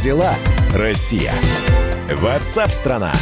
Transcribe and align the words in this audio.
дела, 0.00 0.34
Россия? 0.74 1.32
Ватсап-страна! 2.10 3.12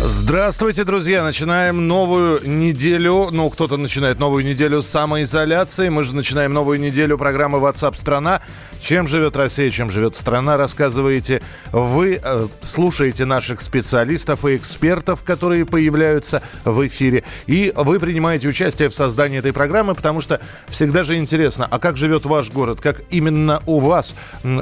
Здравствуйте, 0.00 0.84
друзья! 0.84 1.24
Начинаем 1.24 1.88
новую 1.88 2.40
неделю. 2.48 3.28
Ну, 3.32 3.50
кто-то 3.50 3.76
начинает 3.76 4.20
новую 4.20 4.44
неделю 4.44 4.80
самоизоляции. 4.80 5.88
Мы 5.88 6.04
же 6.04 6.14
начинаем 6.14 6.52
новую 6.52 6.78
неделю 6.78 7.18
программы 7.18 7.58
WhatsApp 7.58 7.96
страна. 7.96 8.40
Чем 8.80 9.08
живет 9.08 9.36
Россия, 9.36 9.70
чем 9.70 9.90
живет 9.90 10.14
страна, 10.14 10.56
рассказываете 10.56 11.42
вы. 11.72 12.20
Э, 12.22 12.46
слушаете 12.62 13.24
наших 13.24 13.60
специалистов 13.60 14.44
и 14.44 14.54
экспертов, 14.54 15.24
которые 15.24 15.66
появляются 15.66 16.42
в 16.64 16.86
эфире. 16.86 17.24
И 17.48 17.72
вы 17.74 17.98
принимаете 17.98 18.46
участие 18.46 18.88
в 18.88 18.94
создании 18.94 19.40
этой 19.40 19.52
программы, 19.52 19.96
потому 19.96 20.20
что 20.20 20.40
всегда 20.68 21.02
же 21.02 21.16
интересно, 21.16 21.66
а 21.68 21.80
как 21.80 21.96
живет 21.96 22.24
ваш 22.24 22.50
город, 22.50 22.80
как 22.80 23.02
именно 23.10 23.62
у 23.66 23.80
вас 23.80 24.14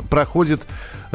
проходит 0.09 0.62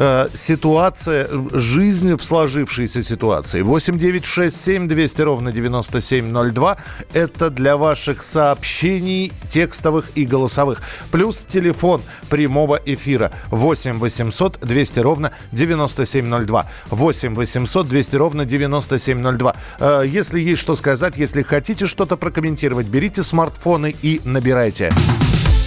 э, 0.01 0.27
ситуация, 0.33 1.27
жизнь 1.53 2.15
в 2.15 2.23
сложившейся 2.23 3.03
ситуации. 3.03 3.61
8 3.61 3.99
9 3.99 4.25
6 4.25 4.61
7 4.61 4.87
200 4.87 5.21
ровно 5.21 5.51
9702. 5.51 6.77
Это 7.13 7.49
для 7.49 7.77
ваших 7.77 8.23
сообщений 8.23 9.31
текстовых 9.49 10.09
и 10.15 10.25
голосовых. 10.25 10.81
Плюс 11.11 11.45
телефон 11.45 12.01
прямого 12.29 12.79
эфира 12.83 13.31
8 13.51 13.99
800 13.99 14.59
200 14.61 14.99
ровно 14.99 15.31
9702. 15.51 16.65
8 16.89 17.35
800 17.35 17.87
200 17.87 18.15
ровно 18.15 18.45
9702. 18.45 19.55
Э, 19.79 20.03
если 20.05 20.39
есть 20.39 20.61
что 20.61 20.75
сказать, 20.75 21.17
если 21.17 21.43
хотите 21.43 21.85
что-то 21.85 22.17
прокомментировать, 22.17 22.87
берите 22.87 23.21
смартфоны 23.21 23.95
и 24.01 24.19
набирайте. 24.25 24.91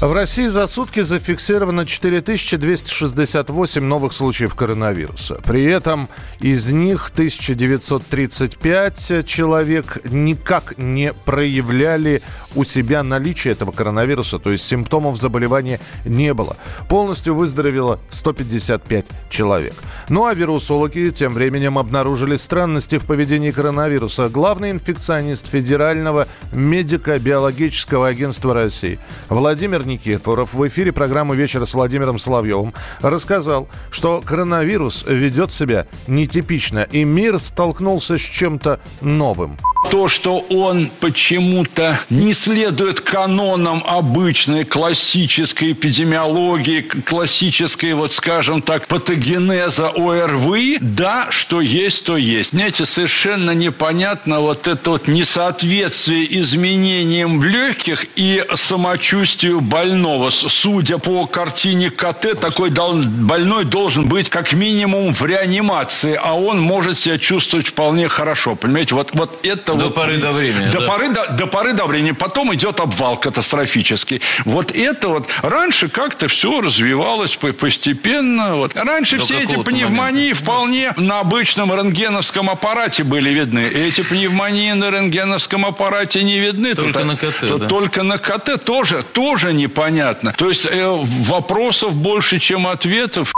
В 0.00 0.12
России 0.12 0.48
за 0.48 0.66
сутки 0.66 1.00
зафиксировано 1.00 1.86
4268 1.86 3.82
новых 3.82 4.12
случаев 4.12 4.56
коронавируса. 4.56 5.40
При 5.44 5.62
этом 5.64 6.08
из 6.40 6.72
них 6.72 7.10
1935 7.10 9.24
человек 9.24 10.00
никак 10.04 10.76
не 10.78 11.12
проявляли 11.12 12.22
у 12.56 12.64
себя 12.64 13.04
наличие 13.04 13.52
этого 13.52 13.70
коронавируса, 13.72 14.38
то 14.38 14.50
есть 14.50 14.66
симптомов 14.66 15.16
заболевания 15.16 15.80
не 16.04 16.34
было. 16.34 16.56
Полностью 16.88 17.36
выздоровело 17.36 18.00
155 18.10 19.06
человек. 19.30 19.74
Ну 20.08 20.26
а 20.26 20.34
вирусологи 20.34 21.12
тем 21.14 21.34
временем 21.34 21.78
обнаружили 21.78 22.34
странности 22.36 22.98
в 22.98 23.06
поведении 23.06 23.52
коронавируса. 23.52 24.28
Главный 24.28 24.72
инфекционист 24.72 25.46
Федерального 25.46 26.26
медико-биологического 26.52 28.08
агентства 28.08 28.54
России 28.54 28.98
Владимир 29.28 29.83
Никифоров 29.84 30.54
в 30.54 30.68
эфире 30.68 30.92
программы 30.92 31.36
«Вечер 31.36 31.64
с 31.66 31.74
Владимиром 31.74 32.18
Соловьевым» 32.18 32.74
рассказал, 33.00 33.68
что 33.90 34.22
коронавирус 34.24 35.04
ведет 35.06 35.50
себя 35.52 35.86
нетипично, 36.06 36.86
и 36.90 37.04
мир 37.04 37.38
столкнулся 37.40 38.18
с 38.18 38.20
чем-то 38.20 38.80
новым. 39.00 39.56
То, 39.90 40.08
что 40.08 40.38
он 40.38 40.90
почему-то 41.00 41.98
не 42.08 42.32
следует 42.32 43.00
канонам 43.00 43.84
обычной 43.86 44.64
классической 44.64 45.72
эпидемиологии, 45.72 46.80
классической, 46.80 47.92
вот 47.92 48.12
скажем 48.12 48.62
так, 48.62 48.86
патогенеза 48.88 49.90
ОРВИ, 49.90 50.78
да, 50.80 51.30
что 51.30 51.60
есть, 51.60 52.06
то 52.06 52.16
есть. 52.16 52.50
Знаете, 52.50 52.86
совершенно 52.86 53.50
непонятно 53.50 54.40
вот 54.40 54.66
это 54.66 54.90
вот 54.90 55.06
несоответствие 55.06 56.40
изменениям 56.40 57.38
в 57.38 57.44
легких 57.44 58.06
и 58.16 58.42
самочувствию 58.54 59.60
больного. 59.74 60.30
Судя 60.30 60.98
по 60.98 61.26
картине 61.26 61.90
КТ, 61.90 62.38
такой 62.40 62.70
больной 62.70 63.64
должен 63.64 64.06
быть 64.06 64.30
как 64.30 64.52
минимум 64.52 65.12
в 65.12 65.26
реанимации, 65.26 66.18
а 66.22 66.34
он 66.34 66.60
может 66.60 66.96
себя 66.98 67.18
чувствовать 67.18 67.66
вполне 67.66 68.06
хорошо. 68.06 68.54
Понимаете, 68.54 68.94
вот, 68.94 69.10
вот 69.14 69.44
это 69.44 69.74
до 69.74 69.86
вот, 69.86 69.94
поры 69.94 70.18
до 70.18 70.30
времени. 70.30 70.66
До, 70.66 70.78
да. 70.80 70.86
поры 70.86 71.08
до, 71.08 71.26
до 71.26 71.46
поры 71.48 71.72
до 71.72 71.86
времени. 71.86 72.12
Потом 72.12 72.54
идет 72.54 72.78
обвал 72.78 73.16
катастрофический. 73.16 74.20
Вот 74.44 74.70
это 74.70 75.08
вот. 75.08 75.28
Раньше 75.42 75.88
как-то 75.88 76.28
все 76.28 76.60
развивалось 76.60 77.36
постепенно. 77.36 78.56
Вот. 78.56 78.76
Раньше 78.76 79.18
до 79.18 79.24
все 79.24 79.40
эти 79.40 79.56
пневмонии 79.56 80.28
момента. 80.28 80.44
вполне 80.44 80.92
на 80.96 81.18
обычном 81.20 81.74
рентгеновском 81.74 82.48
аппарате 82.48 83.02
были 83.02 83.30
видны. 83.30 83.64
Эти 83.88 84.02
пневмонии 84.02 84.70
на 84.72 84.90
рентгеновском 84.90 85.66
аппарате 85.66 86.22
не 86.22 86.38
видны. 86.38 86.76
Только 86.76 87.00
тут, 87.00 87.06
на 87.08 87.16
КТ, 87.16 87.58
да? 87.58 87.68
Только 87.68 88.02
на 88.04 88.18
КТ 88.18 88.64
тоже, 88.64 89.02
тоже 89.02 89.52
непонятно. 89.64 90.32
То 90.36 90.48
есть 90.48 90.66
э, 90.66 91.04
вопросов 91.28 91.94
больше, 91.94 92.38
чем 92.38 92.66
ответов. 92.66 93.32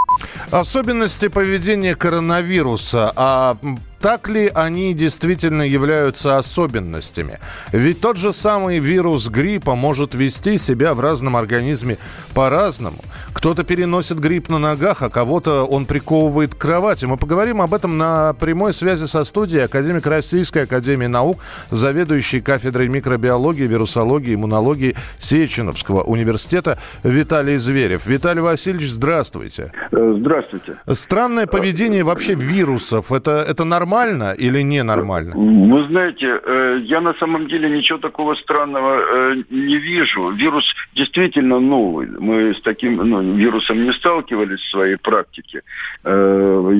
Особенности 0.50 1.28
поведения 1.28 1.94
коронавируса. 1.94 3.12
А 3.16 3.56
так 4.06 4.28
ли 4.28 4.48
они 4.54 4.94
действительно 4.94 5.62
являются 5.62 6.38
особенностями? 6.38 7.40
Ведь 7.72 8.00
тот 8.00 8.16
же 8.16 8.32
самый 8.32 8.78
вирус 8.78 9.28
гриппа 9.28 9.74
может 9.74 10.14
вести 10.14 10.58
себя 10.58 10.94
в 10.94 11.00
разном 11.00 11.34
организме 11.36 11.98
по-разному. 12.32 12.98
Кто-то 13.32 13.64
переносит 13.64 14.20
грипп 14.20 14.48
на 14.48 14.58
ногах, 14.58 15.02
а 15.02 15.10
кого-то 15.10 15.64
он 15.64 15.86
приковывает 15.86 16.54
к 16.54 16.58
кровати. 16.58 17.04
Мы 17.04 17.16
поговорим 17.16 17.60
об 17.60 17.74
этом 17.74 17.98
на 17.98 18.32
прямой 18.34 18.72
связи 18.72 19.06
со 19.06 19.24
студией 19.24 19.64
академик 19.64 20.06
Российской 20.06 20.62
Академии 20.62 21.06
Наук, 21.06 21.40
заведующий 21.72 22.40
кафедрой 22.40 22.86
микробиологии, 22.86 23.64
вирусологии, 23.64 24.36
иммунологии 24.36 24.94
Сеченовского 25.18 26.04
университета 26.04 26.78
Виталий 27.02 27.56
Зверев. 27.56 28.06
Виталий 28.06 28.40
Васильевич, 28.40 28.88
здравствуйте. 28.88 29.72
Здравствуйте. 29.90 30.76
Странное 30.92 31.48
поведение 31.48 32.04
вообще 32.04 32.34
вирусов, 32.34 33.10
это, 33.10 33.44
это 33.48 33.64
нормально? 33.64 33.95
Нормально 33.96 34.34
или 34.38 34.62
ненормально? 34.62 35.34
Вы 35.36 35.84
знаете, 35.88 36.40
э, 36.42 36.80
я 36.84 37.00
на 37.00 37.14
самом 37.14 37.48
деле 37.48 37.68
ничего 37.70 37.98
такого 37.98 38.34
странного 38.34 39.00
э, 39.00 39.36
не 39.50 39.76
вижу. 39.76 40.30
Вирус 40.30 40.64
действительно 40.94 41.60
новый. 41.60 42.08
Мы 42.08 42.54
с 42.54 42.60
таким 42.62 42.96
ну, 42.96 43.36
вирусом 43.36 43.84
не 43.84 43.92
сталкивались 43.92 44.60
в 44.60 44.70
своей 44.70 44.96
практике. 44.96 45.62
Э, 46.04 46.72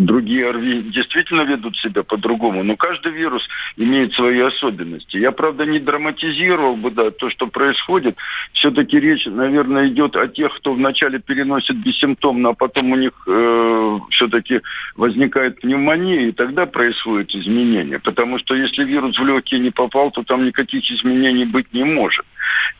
другие 0.00 0.48
ОРВИ 0.48 0.82
действительно 0.90 1.42
ведут 1.42 1.76
себя 1.76 2.02
по-другому. 2.02 2.62
Но 2.62 2.76
каждый 2.76 3.12
вирус 3.12 3.42
имеет 3.76 4.12
свои 4.14 4.40
особенности. 4.40 5.16
Я, 5.16 5.32
правда, 5.32 5.66
не 5.66 5.78
драматизировал 5.78 6.76
бы 6.76 6.90
да, 6.90 7.10
то, 7.10 7.30
что 7.30 7.46
происходит. 7.46 8.16
Все-таки 8.52 9.00
речь, 9.00 9.26
наверное, 9.26 9.88
идет 9.88 10.16
о 10.16 10.28
тех, 10.28 10.54
кто 10.56 10.72
вначале 10.72 11.18
переносит 11.18 11.76
бессимптомно, 11.76 12.50
а 12.50 12.54
потом 12.54 12.92
у 12.92 12.96
них 12.96 13.12
э, 13.26 13.98
все-таки 14.10 14.60
возникает 14.96 15.60
пневмония, 15.60 16.17
и 16.18 16.32
тогда 16.32 16.66
происходят 16.66 17.34
изменения. 17.34 17.98
Потому 17.98 18.38
что 18.38 18.54
если 18.54 18.84
вирус 18.84 19.18
в 19.18 19.24
легкие 19.24 19.60
не 19.60 19.70
попал, 19.70 20.10
то 20.10 20.22
там 20.22 20.44
никаких 20.44 20.90
изменений 20.90 21.44
быть 21.44 21.72
не 21.72 21.84
может. 21.84 22.24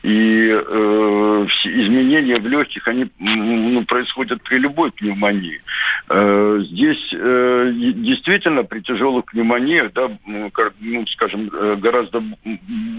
И 0.03 0.49
э, 0.49 1.47
изменения 1.65 2.39
в 2.39 2.47
легких, 2.47 2.87
они 2.87 3.09
ну, 3.19 3.83
происходят 3.85 4.41
при 4.43 4.57
любой 4.57 4.91
пневмонии. 4.91 5.61
Э, 6.09 6.59
здесь 6.61 7.13
э, 7.13 7.71
действительно 7.73 8.63
при 8.63 8.79
тяжелых 8.79 9.25
пневмониях, 9.25 9.91
да, 9.93 10.09
ну, 10.25 11.05
скажем, 11.07 11.49
э, 11.51 11.75
гораздо 11.75 12.23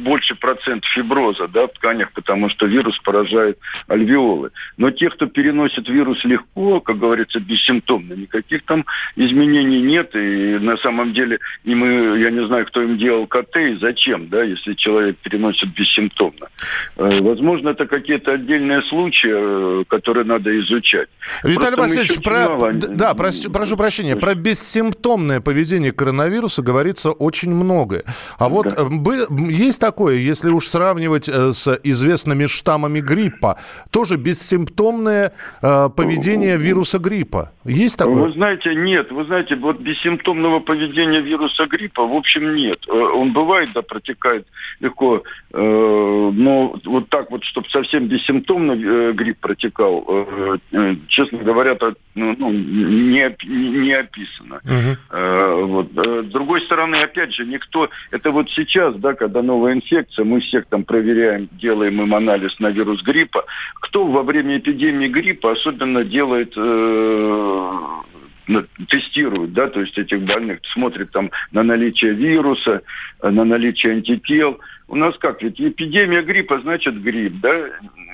больше 0.04 0.34
процент 0.34 0.84
фиброза 0.86 1.48
да, 1.48 1.66
в 1.66 1.72
тканях, 1.72 2.12
потому 2.12 2.50
что 2.50 2.66
вирус 2.66 2.98
поражает 2.98 3.58
альвеолы. 3.88 4.50
Но 4.76 4.90
те, 4.90 5.08
кто 5.08 5.26
переносит 5.26 5.88
вирус 5.88 6.22
легко, 6.24 6.80
как 6.80 6.98
говорится, 6.98 7.40
бессимптомно, 7.40 8.14
никаких 8.14 8.64
там 8.64 8.84
изменений 9.16 9.80
нет. 9.80 10.14
И 10.14 10.29
на 10.60 10.76
самом 10.78 11.12
деле, 11.12 11.38
и 11.64 11.74
мы, 11.74 12.18
я 12.18 12.30
не 12.30 12.46
знаю, 12.46 12.66
кто 12.66 12.82
им 12.82 12.98
делал 12.98 13.26
КТ 13.26 13.56
и 13.56 13.76
зачем, 13.76 14.28
да, 14.28 14.42
если 14.42 14.74
человек 14.74 15.16
переносит 15.18 15.72
бессимптомно. 15.74 16.48
Э, 16.96 17.20
возможно, 17.20 17.70
это 17.70 17.86
какие-то 17.86 18.32
отдельные 18.32 18.82
случаи, 18.82 19.30
э, 19.32 19.84
которые 19.88 20.24
надо 20.24 20.58
изучать. 20.60 21.08
Виталий 21.42 21.76
Просто 21.76 21.98
Васильевич, 21.98 22.22
про... 22.22 22.48
Мало... 22.48 22.72
да, 22.72 23.14
прошу, 23.14 23.50
прошу 23.50 23.76
прощения, 23.76 24.16
про 24.16 24.34
бессимптомное 24.34 25.40
поведение 25.40 25.92
коронавируса 25.92 26.62
говорится 26.62 27.10
очень 27.10 27.54
многое. 27.54 28.04
А 28.38 28.48
вот 28.48 28.68
да. 28.68 28.82
Э, 28.82 29.52
есть 29.52 29.80
такое, 29.80 30.16
если 30.16 30.50
уж 30.50 30.66
сравнивать 30.66 31.28
с 31.28 31.80
известными 31.82 32.46
штаммами 32.46 33.00
гриппа, 33.00 33.58
тоже 33.90 34.16
бессимптомное 34.16 35.32
поведение 35.60 36.56
вируса 36.56 36.98
гриппа. 36.98 37.52
Есть 37.64 37.98
такое? 37.98 38.26
Вы 38.26 38.32
знаете, 38.32 38.74
нет. 38.74 39.10
Вы 39.12 39.24
знаете, 39.24 39.56
вот 39.56 39.80
бессимптомного 40.20 40.60
поведения 40.60 41.20
вируса 41.20 41.66
гриппа, 41.66 42.06
в 42.06 42.14
общем, 42.14 42.54
нет. 42.54 42.78
Э, 42.88 42.92
он 42.92 43.32
бывает, 43.32 43.70
да, 43.74 43.82
протекает 43.82 44.46
легко, 44.80 45.22
э, 45.52 46.30
но 46.34 46.74
вот 46.84 47.08
так 47.08 47.30
вот, 47.30 47.44
чтобы 47.44 47.68
совсем 47.70 48.06
бессимптомно 48.06 48.72
э, 48.72 49.12
грипп 49.12 49.38
протекал, 49.40 50.60
честно 51.08 51.38
говоря, 51.38 51.72
это 51.72 51.94
ну, 52.14 52.34
ну, 52.38 52.50
не, 52.52 53.34
не 53.46 53.92
описано. 53.92 54.60
Угу. 54.64 55.66
Вот. 55.66 55.90
С 55.92 56.30
другой 56.30 56.60
стороны, 56.62 56.96
опять 56.96 57.32
же, 57.32 57.46
никто... 57.46 57.88
Это 58.10 58.30
вот 58.30 58.50
сейчас, 58.50 58.94
да, 58.96 59.14
когда 59.14 59.42
новая 59.42 59.74
инфекция, 59.74 60.24
мы 60.24 60.40
всех 60.40 60.66
там 60.66 60.84
проверяем, 60.84 61.48
делаем 61.52 62.02
им 62.02 62.14
анализ 62.14 62.58
на 62.58 62.68
вирус 62.68 63.02
гриппа. 63.02 63.44
Кто 63.76 64.06
во 64.06 64.22
время 64.22 64.58
эпидемии 64.58 65.08
гриппа 65.08 65.52
особенно 65.52 66.04
делает 66.04 66.56
тестируют, 68.88 69.52
да, 69.52 69.68
то 69.68 69.80
есть 69.80 69.96
этих 69.98 70.22
больных, 70.22 70.60
смотрят 70.72 71.10
там 71.10 71.30
на 71.52 71.62
наличие 71.62 72.12
вируса, 72.12 72.82
на 73.22 73.44
наличие 73.44 73.92
антител. 73.92 74.60
У 74.90 74.96
нас 74.96 75.16
как, 75.18 75.40
ведь 75.40 75.60
эпидемия 75.60 76.20
гриппа 76.20 76.58
значит 76.62 77.00
грипп, 77.00 77.34
да? 77.40 77.54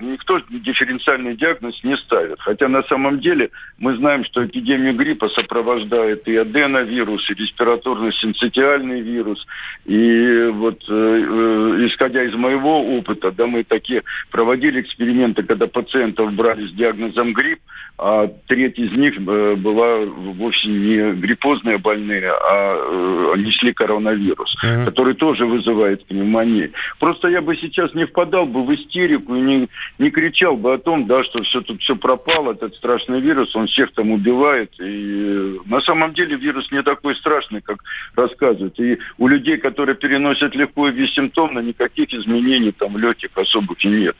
Никто 0.03 0.41
дифференциальный 0.51 1.35
диагноз 1.35 1.83
не 1.83 1.97
ставит. 1.97 2.39
Хотя 2.39 2.69
на 2.69 2.83
самом 2.83 3.19
деле 3.19 3.49
мы 3.79 3.97
знаем, 3.97 4.27
что 4.27 4.45
эпидемию 4.45 4.95
гриппа 4.95 5.31
сопровождает 5.31 6.29
и 6.29 6.37
аденовирус, 6.37 7.31
и 7.31 7.35
респираторный 7.35 8.13
синцитиальный 8.13 9.01
вирус. 9.01 9.47
И 9.87 10.51
вот 10.53 10.85
э, 10.87 10.93
э, 10.93 11.87
исходя 11.87 12.23
из 12.25 12.35
моего 12.35 12.99
опыта, 12.99 13.33
да, 13.33 13.47
мы 13.47 13.65
такие 13.65 14.03
проводили 14.31 14.83
эксперименты, 14.83 15.45
когда 15.45 15.69
пациентов 15.69 16.35
брали 16.35 16.67
с 16.67 16.73
диагнозом 16.73 17.33
грипп, 17.33 17.61
а 17.97 18.31
треть 18.49 18.79
из 18.79 18.93
них 18.93 19.15
э, 19.17 19.55
была 19.57 20.01
вовсе 20.05 20.69
не 20.69 21.13
гриппозные 21.13 21.79
больные, 21.79 22.31
а 22.31 23.33
э, 23.35 23.39
несли 23.39 23.73
коронавирус, 23.73 24.55
uh-huh. 24.63 24.85
который 24.85 25.15
тоже 25.15 25.47
вызывает 25.47 26.05
пневмонию. 26.05 26.66
Просто 26.99 27.29
я 27.29 27.41
бы 27.41 27.57
сейчас 27.57 27.95
не 27.95 28.07
впадал 28.07 28.47
бы 28.47 28.65
в 28.65 28.75
истерику 28.75 29.35
и 29.35 29.41
не, 29.41 29.69
не 29.99 30.11
кричал 30.11 30.57
бы 30.57 30.75
о 30.75 30.79
том, 30.79 31.07
да, 31.07 31.25
что 31.25 31.43
все 31.43 31.61
тут 31.61 31.81
все 31.83 31.97
пропало, 31.97 32.53
этот 32.53 32.75
страшный 32.77 33.21
вирус, 33.21 33.55
он 33.57 33.67
всех 33.67 33.93
там 33.93 34.11
убивает. 34.11 34.73
И 34.81 35.61
на 35.67 35.81
самом 35.81 36.15
деле 36.15 36.37
вирус 36.37 36.71
не 36.71 36.83
такой 36.83 37.17
страшный, 37.17 37.61
как 37.61 37.79
рассказывают. 38.15 38.79
И 38.81 38.99
у 39.19 39.29
людей, 39.29 39.59
которые 39.59 39.95
переносят 39.97 40.55
легко 40.55 40.89
и 40.89 40.93
бессимптомно, 40.93 41.61
никаких 41.61 42.13
изменений 42.13 42.73
там 42.73 42.97
легких 42.99 43.31
особых 43.35 43.85
и 43.85 43.89
нет. 43.89 44.17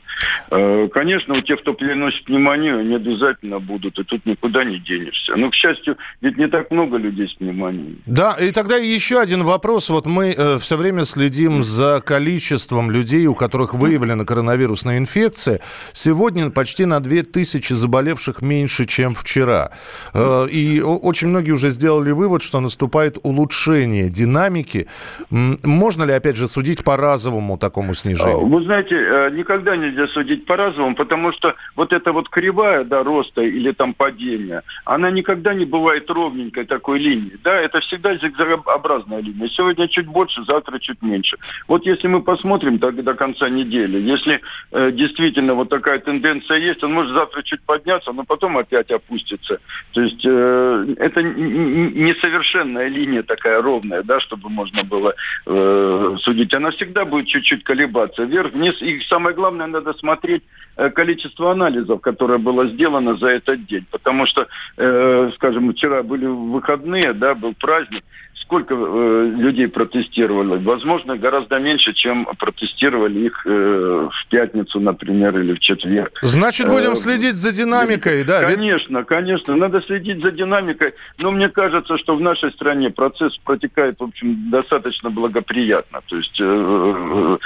Э, 0.51 0.87
конечно, 0.93 1.35
у 1.35 1.41
тех, 1.41 1.59
кто 1.61 1.73
переносит 1.73 2.23
пневмонию, 2.25 2.79
они 2.79 2.95
обязательно 2.95 3.59
будут, 3.59 3.99
и 3.99 4.03
тут 4.03 4.25
никуда 4.25 4.63
не 4.63 4.79
денешься. 4.79 5.35
Но, 5.35 5.49
к 5.49 5.55
счастью, 5.55 5.97
ведь 6.21 6.37
не 6.37 6.47
так 6.47 6.71
много 6.71 6.97
людей 6.97 7.27
с 7.27 7.33
пневмонией. 7.33 8.01
Да, 8.05 8.33
и 8.33 8.51
тогда 8.51 8.77
еще 8.77 9.19
один 9.19 9.43
вопрос. 9.43 9.89
Вот 9.89 10.05
мы 10.05 10.33
э, 10.37 10.59
все 10.59 10.77
время 10.77 11.05
следим 11.05 11.63
за 11.63 12.01
количеством 12.05 12.36
количеством 12.37 12.91
людей, 12.91 13.25
у 13.27 13.33
которых 13.33 13.73
выявлена 13.73 14.23
коронавирусная 14.23 14.99
инфекция, 14.99 15.59
сегодня 15.93 16.51
почти 16.51 16.85
на 16.85 16.99
2000 16.99 17.73
заболевших 17.73 18.43
меньше, 18.43 18.85
чем 18.85 19.15
вчера. 19.15 19.71
Э, 20.13 20.47
и 20.51 20.81
очень 20.81 21.29
многие 21.29 21.51
уже 21.51 21.71
сделали 21.71 22.11
вывод, 22.11 22.43
что 22.43 22.59
наступает 22.59 23.17
улучшение 23.23 24.09
динамики. 24.09 24.87
Можно 25.31 26.05
ли, 26.05 26.13
опять 26.13 26.35
же, 26.35 26.47
судить 26.47 26.83
по 26.83 26.95
разовому 26.95 27.57
такому 27.57 27.95
снижению? 27.95 28.45
Вы 28.45 28.63
знаете, 28.63 28.95
э, 28.95 29.31
никогда 29.31 29.75
нельзя 29.75 30.07
судить 30.07 30.45
по 30.45 30.55
разовому, 30.55 30.95
потому 30.95 31.33
что 31.33 31.55
вот 31.75 31.91
эта 31.91 32.11
вот 32.11 32.29
кривая 32.29 32.83
да, 32.83 33.03
роста 33.03 33.41
или 33.41 33.71
там 33.71 33.93
падения, 33.93 34.61
она 34.85 35.09
никогда 35.09 35.55
не 35.55 35.65
бывает 35.65 36.09
ровненькой 36.11 36.65
такой 36.65 36.99
линии. 36.99 37.37
Да, 37.43 37.59
это 37.59 37.79
всегда 37.79 38.15
зигзагообразная 38.15 39.21
линия. 39.21 39.47
Сегодня 39.47 39.87
чуть 39.87 40.07
больше, 40.07 40.43
завтра 40.43 40.77
чуть 40.79 41.01
меньше. 41.01 41.37
Вот 41.67 41.85
если 41.87 42.07
мы 42.07 42.26
посмотрим 42.27 42.77
до, 42.77 42.91
до 42.91 43.13
конца 43.13 43.47
недели. 43.47 43.99
Если 44.01 44.41
э, 44.73 44.91
действительно 44.91 45.53
вот 45.53 45.69
такая 45.69 45.99
тенденция 45.99 46.57
есть, 46.57 46.83
он 46.83 46.91
может 46.91 47.13
завтра 47.13 47.41
чуть 47.41 47.61
подняться, 47.61 48.11
но 48.11 48.25
потом 48.25 48.57
опять 48.57 48.91
опустится. 48.91 49.61
То 49.93 50.01
есть 50.01 50.25
э, 50.25 50.95
это 50.97 51.23
несовершенная 51.23 52.89
линия 52.89 53.23
такая 53.23 53.61
ровная, 53.61 54.03
да, 54.03 54.19
чтобы 54.19 54.49
можно 54.49 54.83
было 54.83 55.15
э, 55.45 56.15
судить. 56.19 56.53
Она 56.53 56.71
всегда 56.71 57.05
будет 57.05 57.27
чуть-чуть 57.27 57.63
колебаться 57.63 58.23
вверх-вниз. 58.23 58.81
И 58.81 58.99
самое 59.07 59.33
главное, 59.33 59.67
надо 59.67 59.93
смотреть 59.93 60.43
количество 60.93 61.51
анализов, 61.51 62.01
которое 62.01 62.37
было 62.37 62.67
сделано 62.67 63.15
за 63.17 63.27
этот 63.27 63.65
день. 63.65 63.85
Потому 63.91 64.25
что, 64.25 64.47
э, 64.77 65.31
скажем, 65.35 65.71
вчера 65.73 66.03
были 66.03 66.25
выходные, 66.25 67.13
да, 67.13 67.35
был 67.35 67.53
праздник. 67.53 68.03
Сколько 68.41 68.75
э, 68.75 69.31
людей 69.35 69.67
протестировали? 69.67 70.63
Возможно, 70.63 71.17
гораздо 71.17 71.57
меньше, 71.59 71.93
чем 71.93 72.27
протестировали 72.37 73.25
их 73.25 73.41
э, 73.45 73.49
в 73.49 74.29
пятницу, 74.29 74.79
например, 74.79 75.37
или 75.39 75.53
в 75.53 75.59
четверг. 75.59 76.19
Значит, 76.21 76.67
будем 76.67 76.91
э, 76.91 76.95
следить 76.95 77.35
за 77.35 77.51
динамикой, 77.51 78.23
да? 78.23 78.43
Конечно, 78.43 79.03
конечно, 79.03 79.55
надо 79.55 79.81
следить 79.81 80.21
за 80.21 80.31
динамикой. 80.31 80.93
Но 81.17 81.31
мне 81.31 81.49
кажется, 81.49 81.97
что 81.97 82.15
в 82.15 82.21
нашей 82.21 82.51
стране 82.51 82.91
процесс 82.91 83.35
протекает, 83.43 83.99
в 83.99 84.03
общем, 84.03 84.49
достаточно 84.51 85.09
благоприятно. 85.09 86.01
То 86.07 86.15
есть 86.15 86.39
э, 86.39 87.37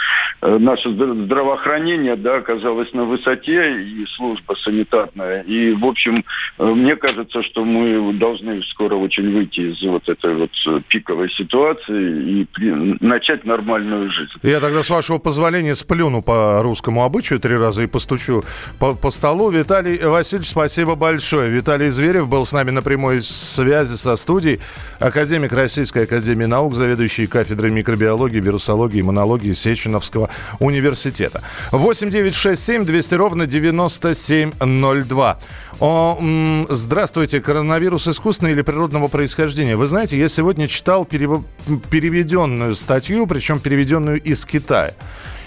наше 0.41 0.89
здравоохранение, 0.89 2.17
да, 2.17 2.35
оказалось 2.35 2.91
на 2.93 3.05
высоте, 3.05 3.20
и 3.27 4.05
служба 4.15 4.55
санитарная. 4.63 5.41
И, 5.43 5.73
в 5.73 5.85
общем, 5.85 6.23
мне 6.57 6.95
кажется, 6.95 7.43
что 7.43 7.65
мы 7.65 8.13
должны 8.13 8.61
скоро 8.63 8.95
очень 8.95 9.31
выйти 9.31 9.71
из 9.71 9.81
вот 9.83 10.07
этой 10.07 10.35
вот 10.35 10.51
пиковой 10.87 11.29
ситуации 11.31 12.41
и 12.41 12.45
при... 12.45 12.97
начать 13.03 13.45
нормальную 13.45 14.11
жизнь. 14.11 14.31
Я 14.43 14.59
тогда, 14.59 14.83
с 14.83 14.89
вашего 14.89 15.17
позволения, 15.17 15.75
сплюну 15.75 16.21
по 16.21 16.61
русскому 16.61 17.03
обычаю 17.03 17.39
три 17.39 17.55
раза 17.55 17.83
и 17.83 17.87
постучу 17.87 18.43
по, 18.79 18.95
по 18.95 19.11
столу. 19.11 19.49
Виталий 19.49 19.97
Васильевич, 19.97 20.49
спасибо 20.49 20.95
большое. 20.95 21.49
Виталий 21.49 21.89
Зверев 21.89 22.27
был 22.27 22.45
с 22.45 22.53
нами 22.53 22.71
на 22.71 22.81
прямой 22.81 23.21
связи 23.21 23.95
со 23.95 24.15
студией. 24.15 24.59
Академик 24.99 25.53
Российской 25.53 26.03
Академии 26.03 26.45
Наук, 26.45 26.75
заведующий 26.75 27.27
кафедрой 27.27 27.71
микробиологии, 27.71 28.39
вирусологии 28.39 28.97
и 28.97 29.01
иммунологии 29.01 29.51
Сеченовского 29.53 30.29
университета. 30.59 31.41
8 31.71 32.09
9 32.09 32.33
6 32.33 32.61
7 32.61 32.85
200 33.11 33.15
ровно 33.15 33.45
9702. 33.45 35.39
О, 35.79 36.65
здравствуйте. 36.69 37.41
Коронавирус 37.41 38.07
искусственный 38.07 38.51
или 38.51 38.61
природного 38.61 39.07
происхождения? 39.09 39.75
Вы 39.75 39.87
знаете, 39.87 40.17
я 40.17 40.29
сегодня 40.29 40.67
читал 40.67 41.05
переведенную 41.05 42.75
статью, 42.75 43.27
причем 43.27 43.59
переведенную 43.59 44.21
из 44.21 44.45
Китая. 44.45 44.93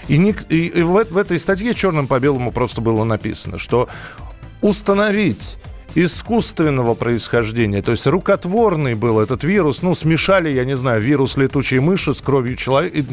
И, 0.07 0.17
не, 0.17 0.35
и, 0.49 0.67
и 0.67 0.81
в, 0.83 1.05
в 1.05 1.17
этой 1.17 1.39
статье 1.39 1.73
черным 1.73 2.07
по 2.07 2.19
белому 2.19 2.51
просто 2.51 2.81
было 2.81 3.03
написано, 3.03 3.57
что 3.57 3.89
установить 4.61 5.57
искусственного 5.95 6.93
происхождения. 6.93 7.81
То 7.81 7.91
есть 7.91 8.05
рукотворный 8.05 8.95
был 8.95 9.19
этот 9.19 9.43
вирус. 9.43 9.81
Ну, 9.81 9.95
смешали, 9.95 10.49
я 10.49 10.65
не 10.65 10.75
знаю, 10.75 11.01
вирус 11.01 11.37
летучей 11.37 11.79
мыши 11.79 12.13
с 12.13 12.21
кровью 12.21 12.55
человека, 12.55 13.05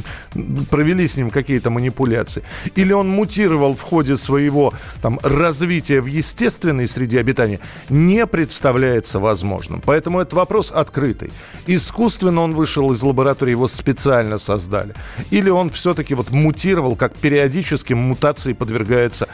провели 0.71 1.07
с 1.07 1.17
ним 1.17 1.31
какие-то 1.31 1.71
манипуляции. 1.71 2.43
Или 2.75 2.93
он 2.93 3.09
мутировал 3.09 3.75
в 3.75 3.83
ходе 3.83 4.17
своего 4.17 4.75
там, 5.01 5.21
развития 5.23 6.01
в 6.01 6.07
естественной 6.07 6.89
среде 6.89 7.21
обитания, 7.21 7.61
не 7.89 8.27
представляется 8.27 9.21
возможным. 9.21 9.81
Поэтому 9.81 10.21
этот 10.21 10.35
вопрос 10.35 10.73
открытый. 10.73 11.31
Искусственно 11.67 12.43
он 12.43 12.55
вышел 12.55 12.93
из 12.93 13.03
лаборатории, 13.03 13.53
его 13.53 13.69
специально 13.69 14.39
создали. 14.39 14.95
Или 15.31 15.51
он 15.51 15.71
все-таки 15.71 16.15
вот 16.15 16.31
мутировал, 16.31 16.97
как 16.97 17.15
периодически 17.15 17.93
мутации 17.93 18.53
подвергается 18.53 19.29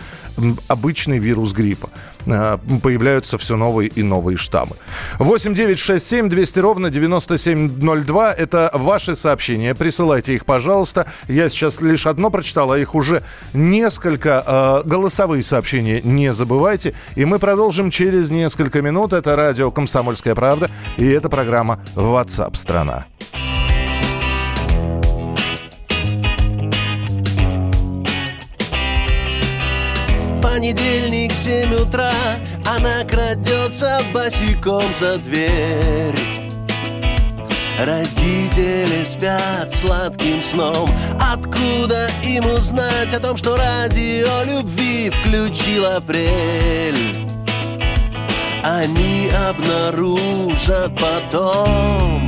обычный 0.68 1.18
вирус 1.18 1.52
гриппа. 1.52 1.90
А, 2.26 2.58
появляются 2.82 3.38
все 3.38 3.56
новые 3.56 3.88
и 3.88 4.02
новые 4.02 4.36
штаммы. 4.36 4.76
8 5.18 5.54
9 5.54 5.78
6 5.78 6.06
7 6.06 6.28
200 6.28 6.58
ровно 6.58 6.90
9702. 6.90 8.32
Это 8.32 8.70
ваши 8.74 9.16
сообщения. 9.16 9.74
Присылайте 9.74 10.34
их, 10.34 10.44
пожалуйста. 10.44 11.06
Я 11.28 11.48
сейчас 11.48 11.80
лишь 11.80 12.06
одно 12.06 12.30
прочитал, 12.30 12.72
а 12.72 12.78
их 12.78 12.94
уже 12.94 13.22
несколько. 13.52 14.44
Э, 14.46 14.88
голосовые 14.88 15.42
сообщения 15.42 16.00
не 16.02 16.32
забывайте. 16.32 16.94
И 17.14 17.24
мы 17.24 17.38
продолжим 17.38 17.90
через 17.90 18.30
несколько 18.30 18.82
минут. 18.82 19.12
Это 19.12 19.36
радио 19.36 19.70
«Комсомольская 19.70 20.34
правда». 20.34 20.70
И 20.96 21.06
это 21.06 21.28
программа 21.28 21.80
WhatsApp 21.94 22.54
страна 22.56 23.06
Понедельник, 30.58 31.32
7 31.32 31.72
утра. 31.72 32.12
Она 32.66 33.04
крадется 33.04 34.00
босиком 34.12 34.82
за 34.98 35.16
дверь. 35.18 36.18
Родители 37.78 39.04
спят 39.04 39.72
сладким 39.72 40.42
сном. 40.42 40.90
Откуда 41.20 42.08
им 42.24 42.46
узнать 42.46 43.14
о 43.14 43.20
том, 43.20 43.36
что 43.36 43.56
радио 43.56 44.42
любви 44.42 45.10
включил 45.10 45.86
апрель? 45.86 47.28
они 48.64 49.30
обнаружат 49.30 50.92
потом 51.00 52.27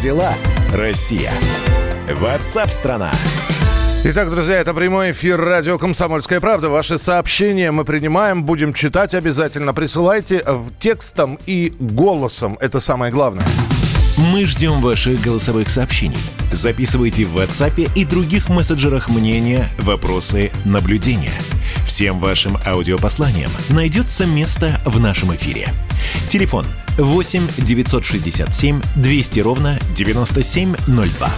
Дела, 0.00 0.32
Россия? 0.72 1.30
Ватсап-страна! 2.10 3.10
Итак, 4.02 4.30
друзья, 4.30 4.54
это 4.54 4.72
прямой 4.72 5.10
эфир 5.10 5.38
радио 5.38 5.76
«Комсомольская 5.76 6.40
правда». 6.40 6.70
Ваши 6.70 6.98
сообщения 6.98 7.70
мы 7.70 7.84
принимаем, 7.84 8.44
будем 8.44 8.72
читать 8.72 9.14
обязательно. 9.14 9.74
Присылайте 9.74 10.42
в 10.46 10.70
текстом 10.78 11.38
и 11.44 11.74
голосом. 11.78 12.56
Это 12.60 12.80
самое 12.80 13.12
главное. 13.12 13.46
Мы 14.16 14.46
ждем 14.46 14.80
ваших 14.80 15.20
голосовых 15.20 15.68
сообщений. 15.68 16.18
Записывайте 16.50 17.26
в 17.26 17.36
WhatsApp 17.36 17.90
и 17.94 18.04
других 18.06 18.48
мессенджерах 18.48 19.10
мнения, 19.10 19.68
вопросы, 19.80 20.50
наблюдения. 20.64 21.34
Всем 21.86 22.20
вашим 22.20 22.56
аудиопосланиям 22.66 23.50
найдется 23.68 24.24
место 24.24 24.80
в 24.86 24.98
нашем 24.98 25.34
эфире. 25.34 25.68
Телефон 26.28 26.64
8 27.02 27.48
967 27.58 28.80
200 28.96 29.40
ровно 29.40 29.78
9702. 29.94 31.30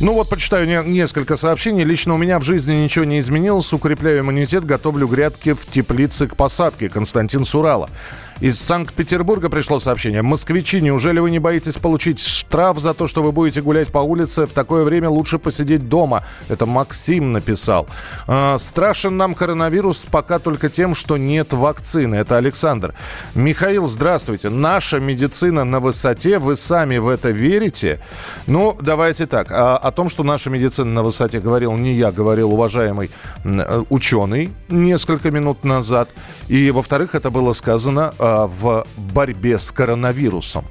Ну 0.00 0.12
вот, 0.14 0.28
почитаю 0.28 0.66
не- 0.66 0.88
несколько 0.92 1.36
сообщений. 1.36 1.82
Лично 1.82 2.14
у 2.14 2.18
меня 2.18 2.38
в 2.38 2.42
жизни 2.44 2.74
ничего 2.74 3.04
не 3.04 3.18
изменилось. 3.18 3.72
Укрепляю 3.72 4.20
иммунитет, 4.20 4.64
готовлю 4.64 5.08
грядки 5.08 5.54
в 5.54 5.66
теплице 5.66 6.28
к 6.28 6.36
посадке. 6.36 6.88
Константин 6.88 7.44
Сурала. 7.44 7.90
Из 8.40 8.60
Санкт-Петербурга 8.60 9.48
пришло 9.48 9.80
сообщение. 9.80 10.22
Москвичи, 10.22 10.80
неужели 10.80 11.18
вы 11.18 11.32
не 11.32 11.40
боитесь 11.40 11.74
получить 11.74 12.20
штраф 12.20 12.78
за 12.78 12.94
то, 12.94 13.08
что 13.08 13.20
вы 13.20 13.32
будете 13.32 13.62
гулять 13.62 13.88
по 13.88 13.98
улице? 13.98 14.46
В 14.46 14.52
такое 14.52 14.84
время 14.84 15.10
лучше 15.10 15.40
посидеть 15.40 15.88
дома. 15.88 16.22
Это 16.48 16.64
Максим 16.64 17.32
написал. 17.32 17.88
А, 18.28 18.56
страшен 18.58 19.16
нам 19.16 19.34
коронавирус 19.34 20.06
пока 20.08 20.38
только 20.38 20.68
тем, 20.68 20.94
что 20.94 21.16
нет 21.16 21.52
вакцины. 21.52 22.14
Это 22.14 22.36
Александр. 22.36 22.94
Михаил, 23.34 23.86
здравствуйте. 23.86 24.50
Наша 24.50 25.00
медицина 25.00 25.64
на 25.64 25.80
высоте. 25.80 26.38
Вы 26.38 26.56
сами 26.56 26.98
в 26.98 27.08
это 27.08 27.30
верите? 27.30 27.98
Ну, 28.46 28.78
давайте 28.80 29.26
так. 29.26 29.48
А, 29.50 29.76
о 29.78 29.90
том, 29.90 30.08
что 30.08 30.22
наша 30.22 30.48
медицина 30.48 30.92
на 30.92 31.02
высоте, 31.02 31.40
говорил 31.40 31.72
не 31.72 31.94
я, 31.94 32.12
говорил 32.12 32.52
уважаемый 32.52 33.10
э, 33.42 33.82
ученый 33.90 34.52
несколько 34.68 35.32
минут 35.32 35.64
назад. 35.64 36.08
И, 36.46 36.70
во-вторых, 36.70 37.16
это 37.16 37.30
было 37.30 37.52
сказано 37.52 38.14
а, 38.20 38.27
в 38.46 38.86
борьбе 38.96 39.58
с 39.58 39.72
коронавирусом. 39.72 40.64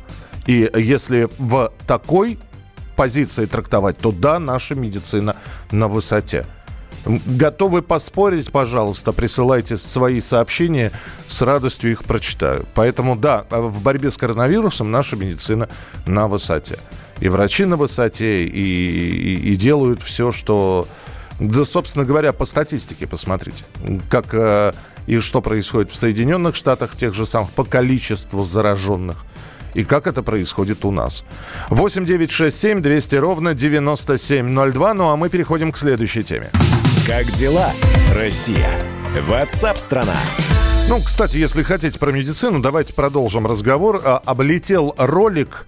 И 0.45 0.69
если 0.75 1.27
в 1.37 1.71
такой 1.85 2.39
позиции 2.95 3.45
трактовать, 3.45 3.97
то 3.97 4.11
да, 4.11 4.39
наша 4.39 4.75
медицина 4.75 5.35
на 5.71 5.87
высоте. 5.87 6.45
Готовы 7.05 7.81
поспорить, 7.81 8.51
пожалуйста, 8.51 9.13
присылайте 9.13 9.77
свои 9.77 10.19
сообщения, 10.19 10.91
с 11.27 11.41
радостью 11.41 11.91
их 11.91 12.03
прочитаю. 12.03 12.65
Поэтому 12.73 13.15
да, 13.15 13.45
а 13.49 13.61
в 13.61 13.81
борьбе 13.81 14.11
с 14.11 14.17
коронавирусом 14.17 14.91
наша 14.91 15.15
медицина 15.15 15.69
на 16.05 16.27
высоте. 16.27 16.79
И 17.19 17.29
врачи 17.29 17.65
на 17.65 17.77
высоте, 17.77 18.43
и, 18.45 18.49
и- 18.49 19.53
и 19.53 19.55
делают 19.55 20.01
все, 20.01 20.31
что... 20.31 20.87
Да, 21.39 21.65
собственно 21.65 22.03
говоря, 22.03 22.33
по 22.33 22.45
статистике 22.45 23.05
посмотрите, 23.07 23.63
как 24.09 24.33
э, 24.33 24.73
и 25.07 25.19
что 25.19 25.41
происходит 25.41 25.91
в 25.91 25.95
Соединенных 25.95 26.55
Штатах, 26.55 26.95
тех 26.95 27.15
же 27.15 27.25
самых, 27.25 27.49
по 27.51 27.63
количеству 27.63 28.43
зараженных. 28.43 29.25
И 29.73 29.83
как 29.83 30.07
это 30.07 30.23
происходит 30.23 30.85
у 30.85 30.91
нас. 30.91 31.23
8 31.69 32.05
9 32.05 32.31
6 32.31 32.57
7 32.57 32.81
200 32.81 33.15
ровно 33.15 33.53
9702. 33.53 34.93
Ну 34.93 35.09
а 35.09 35.15
мы 35.15 35.29
переходим 35.29 35.71
к 35.71 35.77
следующей 35.77 36.23
теме. 36.23 36.49
Как 37.07 37.31
дела, 37.31 37.71
Россия? 38.13 38.69
Ватсап-страна! 39.27 40.15
Ну, 40.89 41.01
кстати, 41.01 41.37
если 41.37 41.63
хотите 41.63 41.99
про 41.99 42.11
медицину, 42.11 42.59
давайте 42.59 42.93
продолжим 42.93 43.45
разговор. 43.45 44.01
А, 44.03 44.21
Облетел 44.25 44.95
ролик 44.97 45.67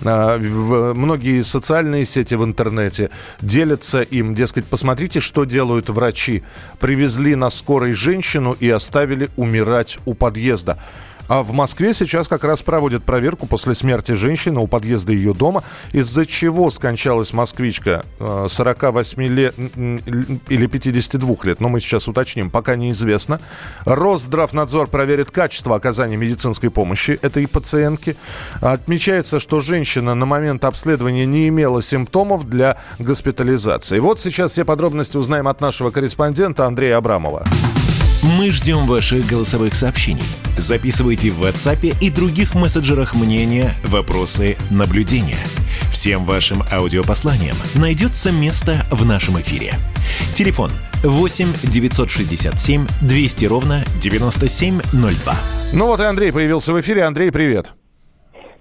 в 0.00 0.94
многие 0.94 1.42
социальные 1.42 2.04
сети 2.04 2.34
в 2.34 2.44
интернете 2.44 3.10
делятся 3.40 4.02
им. 4.02 4.34
Дескать, 4.34 4.66
посмотрите, 4.66 5.20
что 5.20 5.44
делают 5.44 5.88
врачи. 5.88 6.42
Привезли 6.78 7.34
на 7.34 7.50
скорой 7.50 7.94
женщину 7.94 8.56
и 8.58 8.68
оставили 8.68 9.30
умирать 9.36 9.98
у 10.04 10.14
подъезда. 10.14 10.78
А 11.28 11.42
в 11.42 11.52
Москве 11.52 11.92
сейчас 11.92 12.28
как 12.28 12.44
раз 12.44 12.62
проводят 12.62 13.04
проверку 13.04 13.46
после 13.46 13.74
смерти 13.74 14.12
женщины 14.12 14.60
у 14.60 14.66
подъезда 14.66 15.12
ее 15.12 15.34
дома, 15.34 15.64
из-за 15.92 16.26
чего 16.26 16.70
скончалась 16.70 17.32
москвичка 17.32 18.04
э, 18.20 18.46
48 18.48 19.22
лет 19.24 19.54
м, 19.58 20.00
м, 20.06 20.40
или 20.48 20.66
52 20.66 21.36
лет, 21.44 21.60
но 21.60 21.68
мы 21.68 21.80
сейчас 21.80 22.08
уточним, 22.08 22.50
пока 22.50 22.76
неизвестно. 22.76 23.40
Росздравнадзор 23.84 24.88
проверит 24.88 25.30
качество 25.30 25.74
оказания 25.76 26.16
медицинской 26.16 26.70
помощи 26.70 27.18
этой 27.22 27.48
пациентке. 27.48 28.16
Отмечается, 28.60 29.40
что 29.40 29.60
женщина 29.60 30.14
на 30.14 30.26
момент 30.26 30.64
обследования 30.64 31.26
не 31.26 31.48
имела 31.48 31.82
симптомов 31.82 32.48
для 32.48 32.78
госпитализации. 32.98 33.98
Вот 33.98 34.20
сейчас 34.20 34.52
все 34.52 34.64
подробности 34.64 35.16
узнаем 35.16 35.48
от 35.48 35.60
нашего 35.60 35.90
корреспондента 35.90 36.66
Андрея 36.66 36.98
Абрамова. 36.98 37.44
Мы 38.22 38.50
ждем 38.50 38.86
ваших 38.86 39.26
голосовых 39.26 39.74
сообщений. 39.74 40.24
Записывайте 40.56 41.30
в 41.30 41.42
WhatsApp 41.42 41.96
и 42.00 42.10
других 42.10 42.54
мессенджерах 42.54 43.14
мнения, 43.14 43.74
вопросы, 43.84 44.56
наблюдения. 44.70 45.38
Всем 45.92 46.24
вашим 46.24 46.62
аудиопосланиям 46.72 47.56
найдется 47.74 48.32
место 48.32 48.86
в 48.90 49.04
нашем 49.04 49.40
эфире. 49.40 49.74
Телефон 50.34 50.70
8 51.02 51.46
967 51.64 52.86
200 53.02 53.44
ровно 53.44 53.84
9702. 54.00 55.34
Ну 55.72 55.86
вот 55.86 56.00
и 56.00 56.04
Андрей 56.04 56.32
появился 56.32 56.72
в 56.72 56.80
эфире. 56.80 57.04
Андрей, 57.04 57.30
привет. 57.30 57.74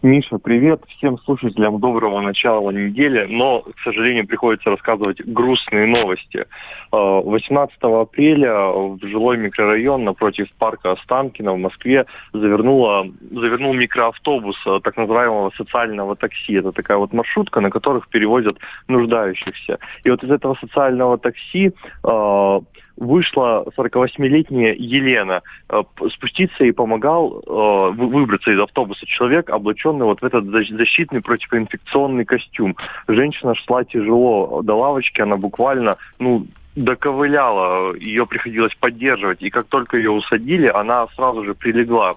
Миша, 0.05 0.38
привет 0.38 0.83
всем 0.88 1.17
слушателям 1.17 1.79
доброго 1.79 2.21
начала 2.21 2.69
недели, 2.69 3.25
но, 3.27 3.62
к 3.62 3.79
сожалению, 3.83 4.27
приходится 4.27 4.69
рассказывать 4.69 5.19
грустные 5.25 5.88
новости. 5.88 6.45
18 6.91 7.75
э, 7.81 7.88
апреля 7.88 8.67
в 8.67 9.00
жилой 9.01 9.38
микрорайон 9.38 10.03
напротив 10.03 10.47
парка 10.59 10.91
Останкина 10.91 11.53
в 11.53 11.57
Москве 11.57 12.05
завернула, 12.33 13.07
завернул 13.31 13.74
микроавтобус 13.74 14.55
э, 14.67 14.79
так 14.83 14.95
называемого 14.95 15.50
социального 15.57 16.15
такси. 16.15 16.53
Это 16.53 16.71
такая 16.71 16.97
вот 16.97 17.12
маршрутка, 17.12 17.59
на 17.59 17.71
которых 17.71 18.07
перевозят 18.07 18.59
нуждающихся. 18.88 19.79
И 20.03 20.12
вот 20.12 20.24
из 20.24 20.29
этого 20.29 20.55
социального 20.62 21.17
такси 21.17 21.71
э, 22.03 22.59
вышла 22.97 23.65
48-летняя 23.77 24.73
Елена. 24.73 25.41
Э, 25.69 25.83
спуститься 26.11 26.63
и 26.63 26.71
помогал 26.71 27.41
э, 27.45 27.91
выбраться 27.95 28.51
из 28.51 28.59
автобуса 28.59 29.05
человек, 29.05 29.49
облаченный 29.49 30.05
вот 30.05 30.21
в 30.21 30.25
этот 30.25 30.45
защитный 30.45 31.21
противоинфекционный 31.21 32.25
костюм. 32.25 32.75
Женщина 33.07 33.55
шла 33.55 33.83
тяжело 33.83 34.61
до 34.61 34.75
лавочки, 34.75 35.21
она 35.21 35.37
буквально, 35.37 35.97
ну, 36.19 36.47
доковыляла, 36.75 37.95
ее 37.95 38.25
приходилось 38.25 38.75
поддерживать. 38.75 39.41
И 39.41 39.49
как 39.49 39.65
только 39.65 39.97
ее 39.97 40.11
усадили, 40.11 40.67
она 40.67 41.07
сразу 41.15 41.43
же 41.45 41.53
прилегла 41.53 42.15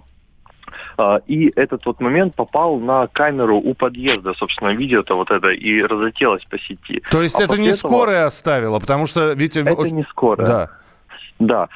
и 1.26 1.52
этот 1.56 1.86
вот 1.86 2.00
момент 2.00 2.34
попал 2.34 2.78
на 2.78 3.06
камеру 3.08 3.58
у 3.58 3.74
подъезда, 3.74 4.34
собственно, 4.34 4.70
видео-то 4.70 5.16
вот 5.16 5.30
это 5.30 5.48
и 5.48 5.82
разлетелось 5.82 6.44
по 6.44 6.58
сети. 6.58 7.02
То 7.10 7.22
есть 7.22 7.38
а 7.40 7.44
это 7.44 7.56
не 7.58 7.68
этого... 7.68 7.88
скорая 7.88 8.26
оставила, 8.26 8.78
потому 8.78 9.06
что, 9.06 9.32
видите... 9.32 9.60
Это 9.60 9.90
не 9.90 10.04
скорая. 10.04 10.46
Да. 10.46 10.70
Да. 11.38 11.68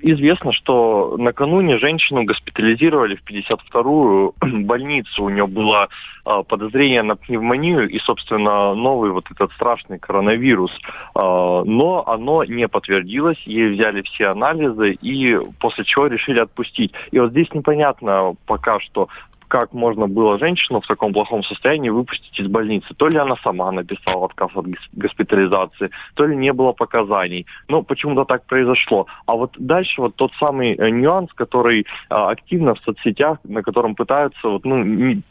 Известно, 0.00 0.52
что 0.52 1.16
накануне 1.18 1.78
женщину 1.78 2.24
госпитализировали 2.24 3.16
в 3.16 3.24
52-ю 3.24 4.34
больницу. 4.64 5.24
У 5.24 5.28
нее 5.28 5.46
было 5.46 5.88
а, 6.24 6.42
подозрение 6.42 7.02
на 7.02 7.16
пневмонию 7.16 7.88
и, 7.88 7.98
собственно, 7.98 8.74
новый 8.74 9.10
вот 9.10 9.30
этот 9.30 9.52
страшный 9.52 9.98
коронавирус. 9.98 10.70
А, 11.14 11.64
но 11.64 12.04
оно 12.06 12.44
не 12.44 12.68
подтвердилось, 12.68 13.40
ей 13.44 13.70
взяли 13.70 14.02
все 14.02 14.26
анализы 14.26 14.92
и 14.92 15.38
после 15.58 15.84
чего 15.84 16.06
решили 16.06 16.38
отпустить. 16.38 16.92
И 17.10 17.18
вот 17.18 17.32
здесь 17.32 17.52
непонятно 17.52 18.34
пока 18.46 18.78
что, 18.80 19.08
как 19.48 19.72
можно 19.72 20.06
было 20.06 20.38
женщину 20.38 20.80
в 20.80 20.86
таком 20.86 21.12
плохом 21.12 21.42
состоянии 21.42 21.88
выпустить 21.88 22.38
из 22.38 22.46
больницы. 22.46 22.94
То 22.94 23.08
ли 23.08 23.16
она 23.16 23.36
сама 23.42 23.72
написала 23.72 24.26
отказ 24.26 24.50
от 24.54 24.66
госпитализации, 24.92 25.90
то 26.14 26.26
ли 26.26 26.36
не 26.36 26.52
было 26.52 26.72
показаний. 26.72 27.46
Но 27.68 27.82
почему-то 27.82 28.24
так 28.24 28.44
произошло. 28.44 29.06
А 29.26 29.34
вот 29.34 29.54
дальше 29.58 30.00
вот 30.00 30.14
тот 30.16 30.32
самый 30.38 30.74
э, 30.74 30.90
нюанс, 30.90 31.32
который 31.32 31.86
а, 32.10 32.30
активно 32.30 32.74
в 32.74 32.80
соцсетях, 32.80 33.38
на 33.44 33.62
котором 33.62 33.94
пытаются 33.94 34.48
вот, 34.48 34.64
ну, 34.64 35.22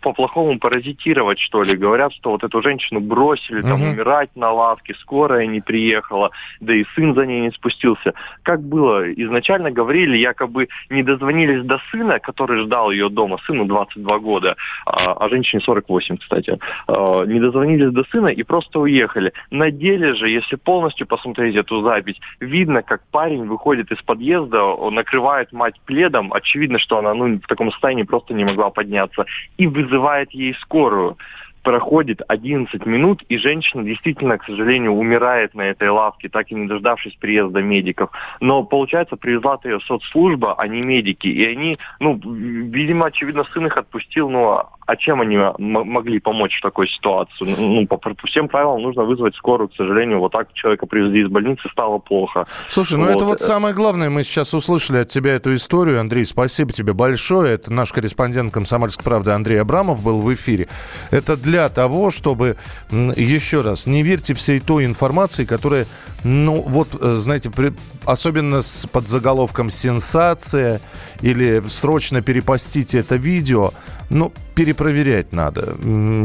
по-плохому 0.00 0.58
паразитировать, 0.58 1.38
что 1.40 1.62
ли. 1.62 1.76
Говорят, 1.76 2.12
что 2.12 2.30
вот 2.30 2.44
эту 2.44 2.62
женщину 2.62 3.00
бросили 3.00 3.62
там 3.62 3.82
угу. 3.82 3.90
умирать 3.90 4.30
на 4.36 4.52
лавке, 4.52 4.94
скорая 5.00 5.46
не 5.46 5.60
приехала, 5.60 6.30
да 6.60 6.74
и 6.74 6.84
сын 6.94 7.14
за 7.14 7.26
ней 7.26 7.40
не 7.40 7.50
спустился. 7.50 8.14
Как 8.42 8.62
было? 8.62 9.12
Изначально 9.12 9.70
говорили, 9.70 10.16
якобы 10.16 10.68
не 10.90 11.02
дозвонились 11.02 11.64
до 11.64 11.80
сына, 11.90 12.18
который 12.20 12.62
ждал 12.62 12.90
ее 12.90 13.08
дома. 13.08 13.38
Сыну 13.46 13.63
сыну 13.64 13.68
22 13.68 14.18
года, 14.18 14.56
а, 14.86 15.12
а 15.12 15.28
женщине 15.28 15.60
48, 15.62 16.16
кстати, 16.18 16.58
а, 16.86 17.24
не 17.24 17.40
дозвонились 17.40 17.92
до 17.92 18.04
сына 18.04 18.28
и 18.28 18.42
просто 18.42 18.80
уехали. 18.80 19.32
На 19.50 19.70
деле 19.70 20.14
же, 20.14 20.28
если 20.28 20.56
полностью 20.56 21.06
посмотреть 21.06 21.56
эту 21.56 21.82
запись, 21.82 22.20
видно, 22.40 22.82
как 22.82 23.02
парень 23.10 23.46
выходит 23.46 23.90
из 23.90 24.02
подъезда, 24.02 24.62
он 24.62 24.94
накрывает 24.94 25.52
мать 25.52 25.80
пледом, 25.86 26.32
очевидно, 26.32 26.78
что 26.78 26.98
она 26.98 27.14
ну, 27.14 27.38
в 27.38 27.46
таком 27.46 27.70
состоянии 27.70 28.04
просто 28.04 28.34
не 28.34 28.44
могла 28.44 28.70
подняться, 28.70 29.24
и 29.56 29.66
вызывает 29.66 30.30
ей 30.32 30.54
скорую 30.60 31.16
проходит 31.64 32.20
11 32.28 32.86
минут, 32.86 33.22
и 33.28 33.38
женщина 33.38 33.82
действительно, 33.82 34.38
к 34.38 34.44
сожалению, 34.44 34.92
умирает 34.92 35.54
на 35.54 35.62
этой 35.62 35.88
лавке, 35.88 36.28
так 36.28 36.50
и 36.52 36.54
не 36.54 36.68
дождавшись 36.68 37.16
приезда 37.16 37.60
медиков. 37.60 38.10
Но, 38.40 38.62
получается, 38.62 39.16
привезла 39.16 39.58
ее 39.64 39.80
соцслужба, 39.80 40.54
а 40.58 40.68
не 40.68 40.82
медики. 40.82 41.26
И 41.26 41.44
они, 41.44 41.78
ну, 42.00 42.20
видимо, 42.22 43.06
очевидно, 43.06 43.44
сын 43.52 43.66
их 43.66 43.76
отпустил, 43.76 44.28
но 44.28 44.70
а 44.86 44.96
чем 44.96 45.20
они 45.22 45.38
могли 45.58 46.20
помочь 46.20 46.58
в 46.58 46.62
такой 46.62 46.88
ситуации? 46.88 47.54
Ну, 47.56 47.86
по, 47.86 47.96
по 47.96 48.14
всем 48.26 48.48
правилам 48.48 48.82
нужно 48.82 49.04
вызвать 49.04 49.34
скорую, 49.36 49.68
к 49.68 49.74
сожалению, 49.74 50.20
вот 50.20 50.32
так 50.32 50.52
человека 50.52 50.86
привезли 50.86 51.22
из 51.22 51.28
больницы, 51.28 51.68
стало 51.70 51.98
плохо. 51.98 52.46
Слушай, 52.68 52.98
ну 52.98 53.04
вот. 53.04 53.16
это 53.16 53.24
вот 53.24 53.40
самое 53.40 53.74
главное, 53.74 54.10
мы 54.10 54.24
сейчас 54.24 54.52
услышали 54.52 54.98
от 54.98 55.08
тебя 55.08 55.34
эту 55.34 55.54
историю, 55.54 56.00
Андрей, 56.00 56.26
спасибо 56.26 56.72
тебе 56.72 56.92
большое. 56.92 57.54
Это 57.54 57.72
наш 57.72 57.92
корреспондент 57.92 58.52
«Комсомольской 58.52 59.04
правды» 59.04 59.30
Андрей 59.30 59.60
Абрамов 59.60 60.04
был 60.04 60.20
в 60.20 60.32
эфире. 60.34 60.68
Это 61.10 61.36
для 61.36 61.53
того, 61.68 62.10
чтобы, 62.10 62.56
еще 62.90 63.60
раз, 63.60 63.86
не 63.86 64.02
верьте 64.02 64.34
всей 64.34 64.60
той 64.60 64.84
информации, 64.84 65.44
которая, 65.44 65.86
ну, 66.22 66.60
вот, 66.60 66.88
э, 67.00 67.16
знаете, 67.18 67.50
при, 67.50 67.72
особенно 68.04 68.62
с 68.62 68.86
подзаголовком 68.86 69.70
«сенсация» 69.70 70.80
или 71.20 71.62
«срочно 71.66 72.22
перепостите 72.22 72.98
это 72.98 73.16
видео», 73.16 73.72
ну, 74.10 74.32
перепроверять 74.54 75.32
надо. 75.32 75.76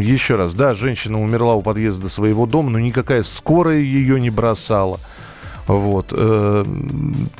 Еще 0.01 0.35
раз, 0.35 0.53
да, 0.53 0.75
женщина 0.75 1.21
умерла 1.21 1.55
у 1.55 1.61
подъезда 1.61 2.09
своего 2.09 2.45
дома, 2.45 2.69
но 2.71 2.79
никакая 2.79 3.23
скорая 3.23 3.79
ее 3.79 4.19
не 4.19 4.29
бросала. 4.29 4.99
Вот. 5.67 6.07
Э, 6.11 6.65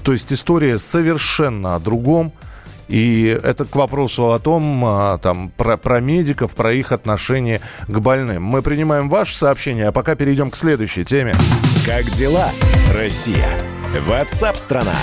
то 0.04 0.12
есть 0.12 0.32
история 0.32 0.78
совершенно 0.78 1.76
о 1.76 1.80
другом. 1.80 2.32
И 2.90 3.40
это 3.44 3.66
к 3.66 3.76
вопросу 3.76 4.32
о 4.32 4.40
том, 4.40 4.84
а, 4.84 5.20
там, 5.20 5.52
про, 5.56 5.78
про 5.78 6.02
медиков, 6.02 6.56
про 6.56 6.74
их 6.74 6.92
отношение 6.92 7.62
к 7.88 8.00
больным. 8.00 8.44
Мы 8.44 8.62
принимаем 8.64 9.10
ваше 9.10 9.38
сообщение, 9.38 9.88
а 9.88 9.92
пока 9.92 10.16
перейдем 10.16 10.50
к 10.50 10.58
следующей 10.58 11.06
теме. 11.06 11.36
Как 11.86 12.06
дела, 12.12 12.50
Россия? 12.92 13.48
Ватсап-страна! 14.08 14.96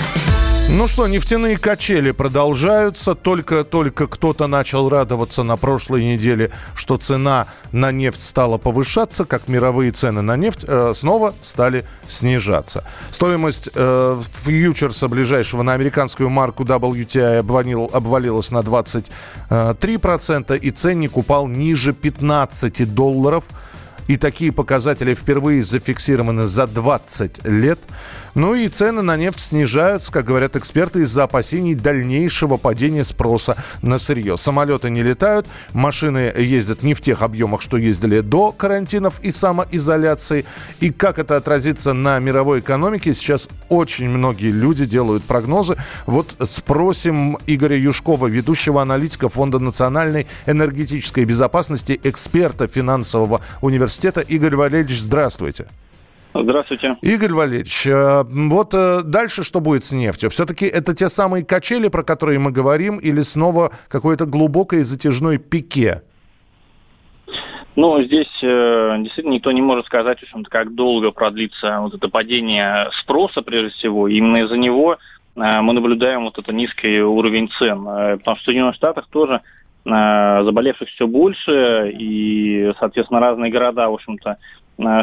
Ну 0.69 0.89
что, 0.89 1.07
нефтяные 1.07 1.57
качели 1.57 2.11
продолжаются. 2.11 3.15
Только-только 3.15 4.05
кто-то 4.05 4.47
начал 4.47 4.89
радоваться 4.89 5.43
на 5.43 5.55
прошлой 5.55 6.03
неделе, 6.03 6.51
что 6.75 6.97
цена 6.97 7.47
на 7.71 7.93
нефть 7.93 8.21
стала 8.21 8.57
повышаться, 8.57 9.23
как 9.23 9.47
мировые 9.47 9.91
цены 9.91 10.21
на 10.21 10.35
нефть 10.35 10.65
э, 10.67 10.91
снова 10.93 11.33
стали 11.41 11.85
снижаться. 12.09 12.83
Стоимость 13.11 13.69
э, 13.73 14.19
фьючерса 14.43 15.07
ближайшего 15.07 15.63
на 15.63 15.71
американскую 15.71 16.29
марку 16.29 16.65
WTI 16.65 17.39
обвалил, 17.39 17.89
обвалилась 17.93 18.51
на 18.51 18.59
23%, 18.59 20.57
и 20.57 20.71
ценник 20.71 21.15
упал 21.15 21.47
ниже 21.47 21.93
15 21.93 22.93
долларов. 22.93 23.45
И 24.07 24.15
такие 24.15 24.51
показатели 24.53 25.13
впервые 25.13 25.63
зафиксированы 25.63 26.45
за 26.47 26.65
20 26.65 27.45
лет. 27.45 27.79
Ну 28.35 28.55
и 28.55 28.67
цены 28.67 29.01
на 29.01 29.17
нефть 29.17 29.39
снижаются, 29.39 30.11
как 30.11 30.25
говорят 30.25 30.55
эксперты, 30.55 31.01
из-за 31.01 31.23
опасений 31.23 31.75
дальнейшего 31.75 32.57
падения 32.57 33.03
спроса 33.03 33.57
на 33.81 33.99
сырье. 33.99 34.37
Самолеты 34.37 34.89
не 34.89 35.03
летают, 35.03 35.47
машины 35.73 36.31
ездят 36.37 36.83
не 36.83 36.93
в 36.93 37.01
тех 37.01 37.21
объемах, 37.21 37.61
что 37.61 37.77
ездили 37.77 38.21
до 38.21 38.51
карантинов 38.51 39.19
и 39.21 39.31
самоизоляции. 39.31 40.45
И 40.79 40.89
как 40.89 41.19
это 41.19 41.37
отразится 41.37 41.93
на 41.93 42.19
мировой 42.19 42.59
экономике, 42.59 43.13
сейчас 43.13 43.49
очень 43.69 44.09
многие 44.09 44.51
люди 44.51 44.85
делают 44.85 45.23
прогнозы. 45.23 45.77
Вот 46.05 46.35
спросим 46.47 47.37
Игоря 47.47 47.77
Юшкова, 47.77 48.27
ведущего 48.27 48.81
аналитика 48.81 49.29
Фонда 49.29 49.59
национальной 49.59 50.27
энергетической 50.45 51.25
безопасности, 51.25 51.99
эксперта 52.03 52.67
финансового 52.67 53.41
университета. 53.61 54.21
Игорь 54.21 54.55
Валерьевич, 54.55 54.99
здравствуйте. 54.99 55.27
Здравствуйте. 55.27 55.86
Игорь 57.01 57.33
Валерьевич, 57.33 57.87
э, 57.87 58.23
вот 58.27 58.73
э, 58.73 59.01
дальше 59.03 59.43
что 59.43 59.59
будет 59.59 59.85
с 59.85 59.91
нефтью? 59.91 60.29
Все-таки 60.29 60.65
это 60.65 60.93
те 60.93 61.09
самые 61.09 61.43
качели, 61.43 61.87
про 61.87 62.03
которые 62.03 62.39
мы 62.39 62.51
говорим, 62.51 62.97
или 62.97 63.21
снова 63.21 63.71
какое-то 63.89 64.25
глубокое 64.25 64.83
затяжной 64.83 65.37
пике? 65.37 66.03
Ну, 67.77 68.01
здесь 68.01 68.27
э, 68.41 68.95
действительно 69.01 69.35
никто 69.35 69.51
не 69.51 69.61
может 69.61 69.85
сказать, 69.85 70.19
в 70.19 70.23
общем-то, 70.23 70.49
как 70.49 70.73
долго 70.73 71.11
продлится 71.11 71.79
вот 71.79 71.93
это 71.93 72.09
падение 72.09 72.89
спроса, 73.01 73.43
прежде 73.43 73.69
всего. 73.69 74.07
именно 74.07 74.37
из-за 74.37 74.57
него 74.57 74.93
э, 75.35 75.61
мы 75.61 75.73
наблюдаем 75.73 76.23
вот 76.23 76.39
это 76.39 76.51
низкий 76.51 77.01
уровень 77.01 77.51
цен. 77.59 77.87
Э, 77.87 78.17
потому 78.17 78.37
что 78.37 78.43
в 78.43 78.45
Соединенных 78.45 78.73
Штатах 78.73 79.05
тоже 79.11 79.41
э, 79.85 80.41
заболевших 80.43 80.89
все 80.89 81.05
больше, 81.05 81.91
и, 81.95 82.73
соответственно, 82.79 83.19
разные 83.19 83.51
города, 83.51 83.89
в 83.89 83.93
общем-то, 83.93 84.37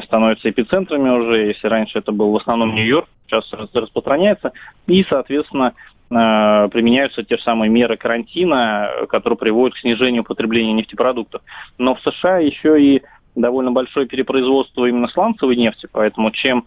становятся 0.04 0.50
эпицентрами 0.50 1.08
уже. 1.10 1.46
Если 1.46 1.66
раньше 1.66 1.98
это 1.98 2.12
был 2.12 2.32
в 2.32 2.37
основном 2.37 2.74
Нью-Йорк, 2.74 3.08
сейчас 3.26 3.50
распространяется. 3.52 4.52
И, 4.87 5.04
соответственно, 5.08 5.74
применяются 6.08 7.24
те 7.24 7.37
же 7.37 7.42
самые 7.42 7.70
меры 7.70 7.96
карантина, 7.96 8.88
которые 9.08 9.37
приводят 9.37 9.74
к 9.74 9.80
снижению 9.80 10.22
потребления 10.22 10.72
нефтепродуктов. 10.72 11.42
Но 11.78 11.96
в 11.96 12.00
США 12.02 12.38
еще 12.38 12.80
и 12.80 13.02
довольно 13.34 13.72
большое 13.72 14.06
перепроизводство 14.06 14.87
именно 14.87 15.08
сланцевой 15.08 15.56
нефти, 15.56 15.88
поэтому 15.90 16.30
чем 16.30 16.64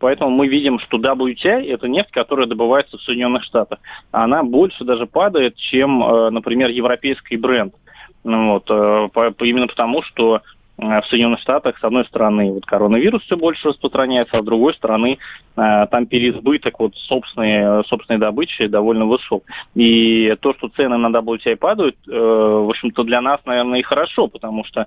Поэтому 0.00 0.30
мы 0.30 0.48
видим, 0.48 0.78
что 0.80 0.98
WTI– 0.98 1.66
это 1.68 1.86
нефть, 1.86 2.10
которая 2.10 2.46
добывается 2.46 2.96
в 2.96 3.02
Соединенных 3.02 3.44
Штатах. 3.44 3.78
Она 4.10 4.42
больше 4.42 4.82
даже 4.82 5.06
падает, 5.06 5.56
чем, 5.56 6.02
э, 6.02 6.30
например, 6.30 6.70
европейский 6.70 7.36
бренд. 7.36 7.74
Ну 8.24 8.54
вот, 8.54 8.64
э, 8.70 9.30
именно 9.44 9.68
потому, 9.68 10.02
что 10.02 10.40
Э, 10.40 10.61
в 10.78 11.04
Соединенных 11.08 11.40
Штатах, 11.40 11.78
с 11.78 11.84
одной 11.84 12.04
стороны, 12.06 12.50
вот 12.50 12.64
коронавирус 12.64 13.22
все 13.22 13.36
больше 13.36 13.68
распространяется, 13.68 14.38
а 14.38 14.42
с 14.42 14.44
другой 14.44 14.74
стороны, 14.74 15.18
э, 15.56 15.86
там 15.90 16.06
переизбыток 16.06 16.80
вот 16.80 16.96
собственной, 16.96 17.84
собственной 17.84 18.18
добычи 18.18 18.66
довольно 18.66 19.04
высок. 19.04 19.44
И 19.74 20.34
то, 20.40 20.54
что 20.54 20.68
цены 20.68 20.96
на 20.96 21.14
WTI 21.14 21.56
падают, 21.56 21.96
э, 22.08 22.10
в 22.10 22.70
общем-то, 22.70 23.04
для 23.04 23.20
нас, 23.20 23.40
наверное, 23.44 23.80
и 23.80 23.82
хорошо, 23.82 24.28
потому 24.28 24.64
что 24.64 24.86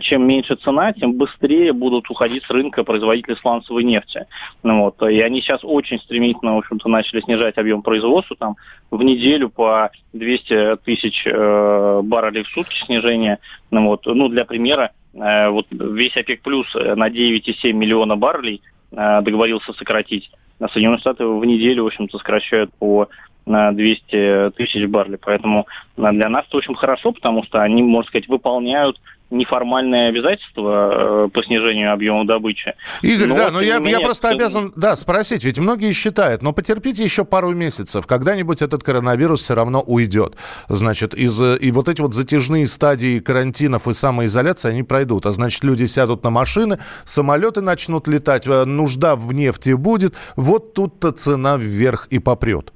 чем 0.00 0.26
меньше 0.26 0.56
цена, 0.56 0.92
тем 0.92 1.14
быстрее 1.14 1.72
будут 1.72 2.10
уходить 2.10 2.44
с 2.44 2.50
рынка 2.50 2.82
производители 2.82 3.36
сланцевой 3.36 3.84
нефти. 3.84 4.26
Ну, 4.64 4.84
вот. 4.84 5.00
И 5.08 5.20
они 5.20 5.40
сейчас 5.40 5.60
очень 5.62 6.00
стремительно, 6.00 6.56
в 6.56 6.58
общем-то, 6.58 6.88
начали 6.88 7.20
снижать 7.20 7.56
объем 7.56 7.82
производства, 7.82 8.36
там 8.36 8.56
в 8.90 9.02
неделю 9.02 9.48
по 9.48 9.90
200 10.12 10.78
тысяч 10.78 11.24
баррелей 11.24 12.42
в 12.42 12.48
сутки 12.48 12.84
снижения. 12.84 13.38
Ну, 13.70 13.86
вот. 13.86 14.04
ну, 14.06 14.28
для 14.28 14.44
примера, 14.44 14.90
Э, 14.90 14.99
вот 15.12 15.66
весь 15.70 16.16
ОПЕК 16.16 16.42
плюс 16.42 16.72
на 16.74 17.08
9,7 17.08 17.72
миллиона 17.72 18.16
баррелей 18.16 18.62
э, 18.92 19.22
договорился 19.22 19.72
сократить. 19.72 20.30
Соединенные 20.72 20.98
Штаты 21.00 21.26
в 21.26 21.44
неделю, 21.44 21.84
в 21.84 21.86
общем-то, 21.86 22.18
сокращают 22.18 22.72
по 22.78 23.08
на 23.50 23.72
200 23.72 24.52
тысяч 24.56 24.86
баррелей. 24.86 25.18
Поэтому 25.18 25.66
э, 25.96 26.12
для 26.12 26.28
нас 26.28 26.46
это 26.48 26.56
очень 26.56 26.74
хорошо, 26.74 27.12
потому 27.12 27.42
что 27.44 27.60
они, 27.62 27.82
можно 27.82 28.08
сказать, 28.08 28.28
выполняют 28.28 28.98
неформальные 29.30 30.08
обязательства 30.08 31.26
э, 31.26 31.28
по 31.32 31.42
снижению 31.44 31.92
объема 31.92 32.26
добычи. 32.26 32.74
Игорь, 33.02 33.28
но, 33.28 33.36
да, 33.36 33.50
но 33.50 33.60
я, 33.60 33.78
менее, 33.78 33.98
я 33.98 34.00
просто 34.00 34.28
это... 34.28 34.36
обязан 34.36 34.72
да, 34.76 34.96
спросить, 34.96 35.44
ведь 35.44 35.58
многие 35.58 35.92
считают, 35.92 36.42
но 36.42 36.52
потерпите 36.52 37.04
еще 37.04 37.24
пару 37.24 37.52
месяцев, 37.52 38.06
когда-нибудь 38.06 38.60
этот 38.60 38.82
коронавирус 38.82 39.42
все 39.42 39.54
равно 39.54 39.82
уйдет. 39.82 40.34
Значит, 40.68 41.14
из, 41.14 41.40
и 41.40 41.70
вот 41.70 41.88
эти 41.88 42.00
вот 42.00 42.14
затяжные 42.14 42.66
стадии 42.66 43.20
карантинов 43.20 43.86
и 43.86 43.94
самоизоляции, 43.94 44.70
они 44.70 44.82
пройдут. 44.82 45.26
А 45.26 45.32
значит, 45.32 45.62
люди 45.62 45.84
сядут 45.84 46.24
на 46.24 46.30
машины, 46.30 46.78
самолеты 47.04 47.60
начнут 47.60 48.08
летать, 48.08 48.46
э, 48.46 48.64
нужда 48.64 49.14
в 49.14 49.32
нефти 49.32 49.74
будет, 49.74 50.14
вот 50.34 50.74
тут-то 50.74 51.12
цена 51.12 51.56
вверх 51.56 52.08
и 52.10 52.18
попрет. 52.18 52.72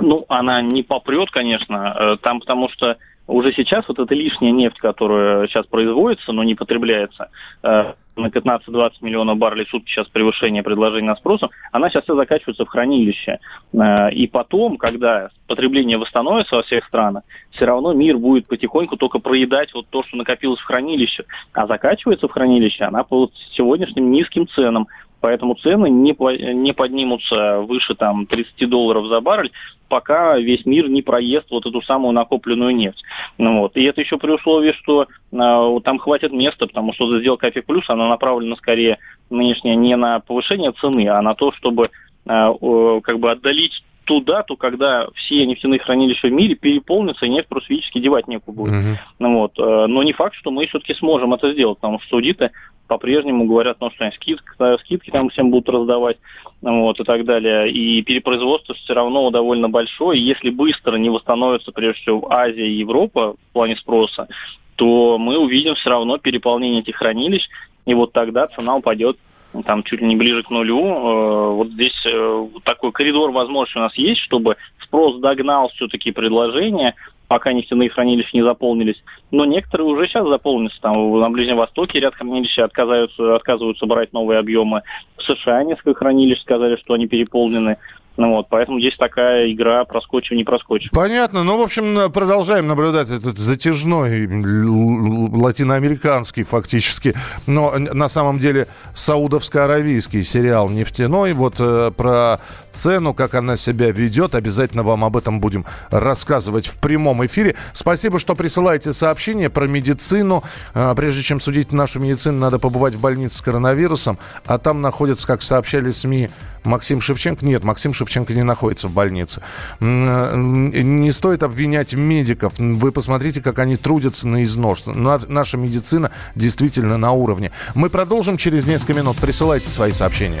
Ну, 0.00 0.24
она 0.28 0.62
не 0.62 0.82
попрет, 0.82 1.30
конечно, 1.30 1.96
э, 1.98 2.16
там 2.22 2.40
потому 2.40 2.68
что 2.68 2.96
уже 3.26 3.52
сейчас 3.52 3.86
вот 3.88 3.98
эта 3.98 4.14
лишняя 4.14 4.50
нефть, 4.50 4.78
которая 4.78 5.46
сейчас 5.46 5.66
производится, 5.66 6.32
но 6.32 6.42
не 6.42 6.54
потребляется, 6.54 7.30
э, 7.62 7.92
на 8.16 8.26
15-20 8.26 8.92
миллионов 9.02 9.38
баррелей 9.38 9.64
в 9.66 9.70
сутки 9.70 9.90
сейчас 9.90 10.08
превышение 10.08 10.62
предложения 10.62 11.08
на 11.08 11.16
спросу, 11.16 11.50
она 11.72 11.88
сейчас 11.88 12.04
все 12.04 12.16
закачивается 12.16 12.64
в 12.64 12.68
хранилище. 12.68 13.38
Э, 13.72 14.10
и 14.12 14.26
потом, 14.26 14.76
когда 14.76 15.30
потребление 15.46 15.98
восстановится 15.98 16.56
во 16.56 16.62
всех 16.62 16.84
странах, 16.86 17.22
все 17.52 17.64
равно 17.64 17.92
мир 17.92 18.18
будет 18.18 18.46
потихоньку 18.46 18.96
только 18.96 19.18
проедать 19.18 19.72
вот 19.74 19.86
то, 19.88 20.02
что 20.02 20.16
накопилось 20.16 20.60
в 20.60 20.64
хранилище. 20.64 21.24
А 21.52 21.66
закачивается 21.66 22.28
в 22.28 22.32
хранилище 22.32 22.84
она 22.84 23.04
по 23.04 23.30
сегодняшним 23.52 24.10
низким 24.10 24.48
ценам. 24.48 24.88
Поэтому 25.20 25.54
цены 25.54 25.90
не, 25.90 26.14
не 26.54 26.72
поднимутся 26.72 27.60
выше 27.60 27.94
там, 27.94 28.26
30 28.26 28.68
долларов 28.68 29.06
за 29.06 29.20
баррель, 29.20 29.52
пока 29.88 30.38
весь 30.38 30.64
мир 30.64 30.88
не 30.88 31.02
проест 31.02 31.50
вот 31.50 31.66
эту 31.66 31.82
самую 31.82 32.12
накопленную 32.12 32.74
нефть. 32.74 33.02
Ну, 33.38 33.60
вот. 33.60 33.76
И 33.76 33.82
это 33.82 34.00
еще 34.00 34.18
при 34.18 34.30
условии, 34.30 34.72
что 34.72 35.02
э, 35.32 35.80
там 35.84 35.98
хватит 35.98 36.32
места, 36.32 36.66
потому 36.66 36.92
что 36.94 37.18
сделка 37.18 37.48
ОПЕК+, 37.48 37.66
плюс, 37.66 37.90
она 37.90 38.08
направлена 38.08 38.56
скорее 38.56 38.98
нынешняя 39.28 39.74
не 39.74 39.96
на 39.96 40.20
повышение 40.20 40.72
цены, 40.72 41.08
а 41.08 41.20
на 41.20 41.34
то, 41.34 41.52
чтобы 41.52 41.90
э, 42.26 43.00
как 43.02 43.18
бы 43.18 43.30
отдалить 43.30 43.84
ту 44.04 44.20
дату, 44.20 44.56
когда 44.56 45.06
все 45.14 45.46
нефтяные 45.46 45.78
хранилища 45.78 46.28
в 46.28 46.32
мире 46.32 46.54
переполнятся, 46.54 47.26
и 47.26 47.28
нефть 47.28 47.48
просто 47.48 47.68
физически 47.68 48.00
девать 48.00 48.26
некуда 48.26 48.56
будет. 48.56 48.74
Uh-huh. 48.74 48.96
Вот. 49.18 49.58
Э, 49.58 49.86
но 49.86 50.02
не 50.02 50.12
факт, 50.12 50.34
что 50.34 50.50
мы 50.50 50.66
все-таки 50.66 50.94
сможем 50.94 51.34
это 51.34 51.52
сделать, 51.52 51.78
потому 51.78 52.00
что 52.00 52.16
аудиты 52.16 52.50
по-прежнему 52.90 53.44
говорят, 53.44 53.76
ну, 53.80 53.88
что 53.92 54.02
они 54.02 54.12
скидки, 54.16 54.44
скидки 54.80 55.10
там 55.10 55.28
всем 55.28 55.52
будут 55.52 55.68
раздавать, 55.68 56.16
вот, 56.60 56.98
и 56.98 57.04
так 57.04 57.24
далее. 57.24 57.70
И 57.70 58.02
перепроизводство 58.02 58.74
все 58.74 58.94
равно 58.94 59.30
довольно 59.30 59.68
большое. 59.68 60.20
Если 60.20 60.50
быстро 60.50 60.96
не 60.96 61.08
восстановится, 61.08 61.70
прежде 61.70 62.00
всего, 62.00 62.32
Азия 62.32 62.66
и 62.66 62.80
Европа 62.80 63.34
в 63.34 63.52
плане 63.52 63.76
спроса, 63.76 64.26
то 64.74 65.18
мы 65.18 65.38
увидим 65.38 65.76
все 65.76 65.88
равно 65.88 66.18
переполнение 66.18 66.80
этих 66.80 66.96
хранилищ, 66.96 67.48
и 67.86 67.94
вот 67.94 68.12
тогда 68.12 68.48
цена 68.48 68.74
упадет 68.74 69.16
там 69.64 69.84
чуть 69.84 70.00
не 70.00 70.16
ближе 70.16 70.42
к 70.42 70.50
нулю. 70.50 70.84
Э, 70.84 71.54
вот 71.54 71.68
здесь 71.68 71.94
э, 72.06 72.48
такой 72.64 72.90
коридор 72.90 73.30
возможности 73.30 73.78
у 73.78 73.82
нас 73.82 73.94
есть, 73.94 74.20
чтобы 74.22 74.56
спрос 74.82 75.20
догнал 75.20 75.70
все-таки 75.74 76.10
предложение, 76.10 76.96
пока 77.30 77.52
нефтяные 77.52 77.88
хранилища 77.88 78.30
не 78.32 78.42
заполнились. 78.42 79.00
Но 79.30 79.44
некоторые 79.44 79.86
уже 79.86 80.08
сейчас 80.08 80.26
заполнятся. 80.26 80.80
Там 80.80 81.20
на 81.20 81.30
Ближнем 81.30 81.58
Востоке 81.58 82.00
ряд 82.00 82.16
хранилищ 82.16 82.58
отказываются, 82.58 83.36
отказываются 83.36 83.86
брать 83.86 84.12
новые 84.12 84.40
объемы. 84.40 84.82
В 85.16 85.22
США 85.22 85.62
несколько 85.62 85.94
хранилищ 85.94 86.40
сказали, 86.40 86.74
что 86.74 86.94
они 86.94 87.06
переполнены. 87.06 87.76
Ну 88.16 88.34
вот, 88.34 88.48
поэтому 88.50 88.80
здесь 88.80 88.96
такая 88.98 89.48
игра 89.52 89.84
проскочив, 89.84 90.36
не 90.36 90.42
проскочив. 90.42 90.90
Понятно. 90.90 91.44
Ну, 91.44 91.56
в 91.56 91.62
общем, 91.62 92.10
продолжаем 92.10 92.66
наблюдать 92.66 93.10
этот 93.10 93.38
затяжной 93.38 94.26
латиноамериканский 94.26 96.42
фактически, 96.42 97.14
но 97.46 97.78
на 97.78 98.08
самом 98.08 98.38
деле 98.38 98.66
саудовско-аравийский 98.92 100.24
сериал 100.24 100.68
«Нефтяной». 100.68 101.32
Вот 101.32 101.60
э, 101.60 101.92
про 101.96 102.40
цену, 102.72 103.14
как 103.14 103.34
она 103.34 103.56
себя 103.56 103.90
ведет. 103.90 104.34
Обязательно 104.34 104.82
вам 104.82 105.04
об 105.04 105.16
этом 105.16 105.40
будем 105.40 105.64
рассказывать 105.90 106.66
в 106.66 106.78
прямом 106.78 107.24
эфире. 107.26 107.56
Спасибо, 107.72 108.18
что 108.18 108.34
присылаете 108.34 108.92
сообщения 108.92 109.50
про 109.50 109.66
медицину. 109.66 110.44
Э, 110.74 110.94
прежде 110.96 111.22
чем 111.22 111.40
судить 111.40 111.72
нашу 111.72 112.00
медицину, 112.00 112.38
надо 112.38 112.58
побывать 112.58 112.94
в 112.94 113.00
больнице 113.00 113.38
с 113.38 113.42
коронавирусом. 113.42 114.18
А 114.44 114.58
там 114.58 114.80
находятся, 114.80 115.26
как 115.26 115.42
сообщали 115.42 115.90
СМИ, 115.90 116.30
Максим 116.64 117.00
Шевченко? 117.00 117.44
Нет, 117.44 117.64
Максим 117.64 117.92
Шевченко 117.92 118.34
не 118.34 118.42
находится 118.42 118.88
в 118.88 118.92
больнице. 118.92 119.42
Не 119.80 121.12
стоит 121.12 121.42
обвинять 121.42 121.94
медиков. 121.94 122.54
Вы 122.58 122.92
посмотрите, 122.92 123.40
как 123.40 123.58
они 123.58 123.76
трудятся 123.76 124.28
на 124.28 124.42
износ. 124.44 124.84
Наша 124.86 125.56
медицина 125.56 126.10
действительно 126.34 126.98
на 126.98 127.12
уровне. 127.12 127.50
Мы 127.74 127.90
продолжим 127.90 128.36
через 128.36 128.66
несколько 128.66 128.94
минут. 128.94 129.16
Присылайте 129.16 129.68
свои 129.68 129.92
сообщения. 129.92 130.40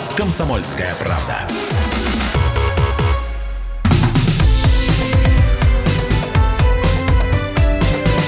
«Комсомольская 0.17 0.93
правда». 0.99 1.47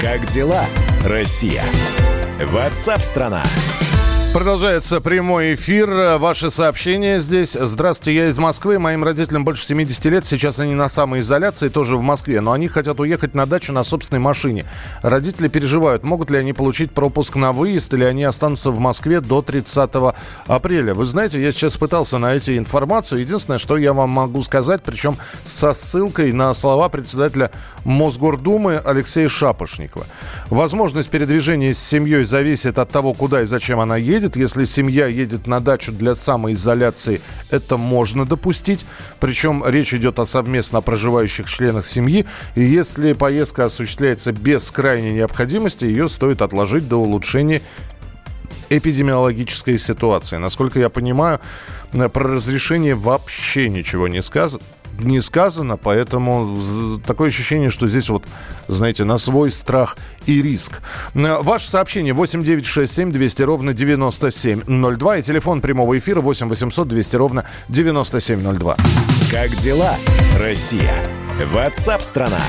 Как 0.00 0.26
дела, 0.26 0.64
Россия? 1.04 1.62
Ватсап-страна! 2.40 3.42
страна 3.42 4.13
Продолжается 4.34 5.00
прямой 5.00 5.54
эфир. 5.54 6.18
Ваши 6.18 6.50
сообщения 6.50 7.20
здесь. 7.20 7.52
Здравствуйте, 7.52 8.18
я 8.18 8.26
из 8.26 8.36
Москвы. 8.36 8.80
Моим 8.80 9.04
родителям 9.04 9.44
больше 9.44 9.64
70 9.64 10.04
лет. 10.06 10.26
Сейчас 10.26 10.58
они 10.58 10.74
на 10.74 10.88
самоизоляции, 10.88 11.68
тоже 11.68 11.96
в 11.96 12.02
Москве. 12.02 12.40
Но 12.40 12.50
они 12.50 12.66
хотят 12.66 12.98
уехать 12.98 13.36
на 13.36 13.46
дачу 13.46 13.72
на 13.72 13.84
собственной 13.84 14.18
машине. 14.18 14.64
Родители 15.02 15.46
переживают, 15.46 16.02
могут 16.02 16.32
ли 16.32 16.38
они 16.38 16.52
получить 16.52 16.90
пропуск 16.90 17.36
на 17.36 17.52
выезд, 17.52 17.94
или 17.94 18.02
они 18.02 18.24
останутся 18.24 18.72
в 18.72 18.80
Москве 18.80 19.20
до 19.20 19.40
30 19.40 19.90
апреля. 20.48 20.94
Вы 20.94 21.06
знаете, 21.06 21.40
я 21.40 21.52
сейчас 21.52 21.76
пытался 21.76 22.18
найти 22.18 22.58
информацию. 22.58 23.20
Единственное, 23.20 23.58
что 23.58 23.76
я 23.76 23.92
вам 23.92 24.10
могу 24.10 24.42
сказать, 24.42 24.82
причем 24.82 25.16
со 25.44 25.72
ссылкой 25.74 26.32
на 26.32 26.52
слова 26.54 26.88
председателя 26.88 27.52
Мосгордумы 27.84 28.78
Алексея 28.84 29.28
Шапошникова. 29.28 30.06
Возможность 30.50 31.10
передвижения 31.10 31.72
с 31.72 31.78
семьей 31.78 32.24
зависит 32.24 32.80
от 32.80 32.90
того, 32.90 33.14
куда 33.14 33.42
и 33.42 33.46
зачем 33.46 33.78
она 33.78 33.96
едет 33.96 34.23
едет. 34.24 34.36
Если 34.36 34.64
семья 34.64 35.06
едет 35.06 35.46
на 35.46 35.60
дачу 35.60 35.92
для 35.92 36.14
самоизоляции, 36.14 37.20
это 37.50 37.76
можно 37.76 38.24
допустить. 38.24 38.84
Причем 39.20 39.64
речь 39.66 39.94
идет 39.94 40.18
о 40.18 40.26
совместно 40.26 40.80
проживающих 40.80 41.48
членах 41.48 41.86
семьи. 41.86 42.26
И 42.54 42.62
если 42.62 43.12
поездка 43.12 43.66
осуществляется 43.66 44.32
без 44.32 44.70
крайней 44.70 45.12
необходимости, 45.12 45.84
ее 45.84 46.08
стоит 46.08 46.42
отложить 46.42 46.88
до 46.88 46.96
улучшения 46.96 47.60
эпидемиологической 48.70 49.78
ситуации. 49.78 50.38
Насколько 50.38 50.80
я 50.80 50.88
понимаю, 50.88 51.40
про 51.92 52.34
разрешение 52.34 52.94
вообще 52.94 53.68
ничего 53.68 54.08
не 54.08 54.22
сказано 54.22 54.62
не 55.00 55.20
сказано, 55.20 55.76
поэтому 55.76 56.58
такое 57.06 57.28
ощущение, 57.28 57.70
что 57.70 57.86
здесь 57.86 58.08
вот, 58.08 58.24
знаете, 58.68 59.04
на 59.04 59.18
свой 59.18 59.50
страх 59.50 59.96
и 60.26 60.42
риск. 60.42 60.80
Э, 61.14 61.38
ваше 61.40 61.68
сообщение 61.68 62.12
8 62.12 62.42
9 62.42 62.64
6 62.64 62.92
7 62.92 63.12
200 63.12 63.42
ровно 63.42 63.72
9702 63.72 65.16
и 65.18 65.22
телефон 65.22 65.60
прямого 65.60 65.98
эфира 65.98 66.20
8 66.20 66.48
800 66.48 66.88
200 66.88 67.16
ровно 67.16 67.44
9702. 67.68 68.76
Как 69.30 69.54
дела, 69.56 69.96
Россия? 70.38 70.94
Ватсап-страна! 71.52 72.40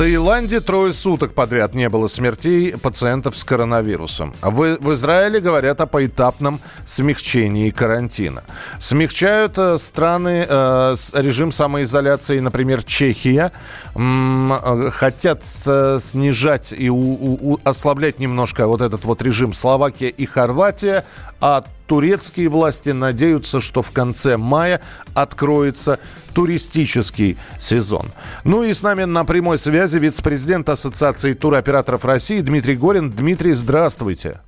Таиланде 0.00 0.60
трое 0.60 0.94
суток 0.94 1.34
подряд 1.34 1.74
не 1.74 1.90
было 1.90 2.08
смертей 2.08 2.72
пациентов 2.72 3.36
с 3.36 3.44
коронавирусом. 3.44 4.32
В, 4.40 4.78
в 4.80 4.94
Израиле 4.94 5.40
говорят 5.40 5.82
о 5.82 5.86
поэтапном 5.86 6.58
смягчении 6.86 7.68
карантина. 7.68 8.42
Смягчают 8.78 9.58
э, 9.58 9.76
страны 9.76 10.46
э, 10.48 10.96
режим 11.12 11.52
самоизоляции, 11.52 12.38
например, 12.38 12.82
Чехия. 12.82 13.52
М 13.94 14.54
э, 14.54 14.88
хотят 14.90 15.44
с, 15.44 15.98
снижать 16.00 16.72
и 16.72 16.88
у, 16.88 16.96
у, 16.96 17.58
ослаблять 17.64 18.18
немножко 18.18 18.66
вот 18.68 18.80
этот 18.80 19.04
вот 19.04 19.20
режим 19.20 19.52
Словакия 19.52 20.08
и 20.08 20.24
Хорватия. 20.24 21.04
А 21.42 21.62
турецкие 21.90 22.48
власти 22.48 22.90
надеются, 22.90 23.60
что 23.60 23.82
в 23.82 23.90
конце 23.90 24.36
мая 24.36 24.80
откроется 25.12 25.98
туристический 26.32 27.36
сезон. 27.58 28.12
Ну 28.44 28.62
и 28.62 28.72
с 28.72 28.82
нами 28.82 29.02
на 29.02 29.24
прямой 29.24 29.58
связи 29.58 29.98
вице-президент 29.98 30.68
Ассоциации 30.68 31.32
туроператоров 31.32 32.04
России 32.04 32.42
Дмитрий 32.42 32.76
Горин. 32.76 33.10
Дмитрий, 33.10 33.54
здравствуйте. 33.54 34.38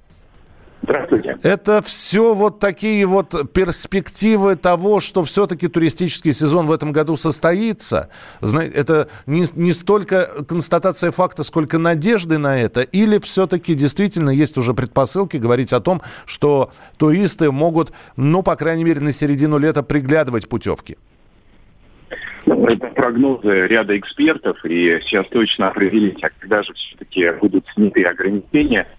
Здравствуйте. 0.83 1.38
Это 1.45 1.81
все 1.81 2.35
вот 2.35 2.59
такие 2.59 3.07
вот 3.07 3.53
перспективы 3.53 4.57
того, 4.57 4.99
что 4.99 5.23
все-таки 5.23 5.68
туристический 5.68 6.33
сезон 6.33 6.66
в 6.66 6.73
этом 6.73 6.90
году 6.90 7.16
состоится. 7.16 8.11
Знаете, 8.40 8.77
это 8.77 9.09
не, 9.27 9.45
не 9.55 9.73
столько 9.73 10.29
констатация 10.49 11.12
факта, 11.12 11.45
сколько 11.45 11.79
надежды 11.79 12.38
на 12.38 12.59
это, 12.59 12.81
или 12.81 13.18
все-таки 13.18 13.75
действительно 13.75 14.31
есть 14.31 14.59
уже 14.59 14.75
предпосылки 14.75 15.37
говорить 15.37 15.73
о 15.73 15.81
том, 15.81 16.03
что 16.27 16.73
туристы 16.99 17.53
могут, 17.53 17.92
ну, 18.16 18.42
по 18.42 18.57
крайней 18.57 18.83
мере, 18.83 19.01
на 19.01 19.12
середину 19.12 19.59
лета 19.59 19.85
приглядывать 19.85 20.49
путевки? 20.49 20.97
Это 22.45 22.88
прогнозы 22.88 23.68
ряда 23.68 23.97
экспертов, 23.97 24.57
и 24.64 24.99
сейчас 25.03 25.29
точно 25.29 25.68
определить, 25.68 26.23
а 26.25 26.31
когда 26.40 26.64
же 26.64 26.73
все-таки 26.75 27.31
будут 27.40 27.64
сняты 27.73 28.03
ограничения– 28.03 28.88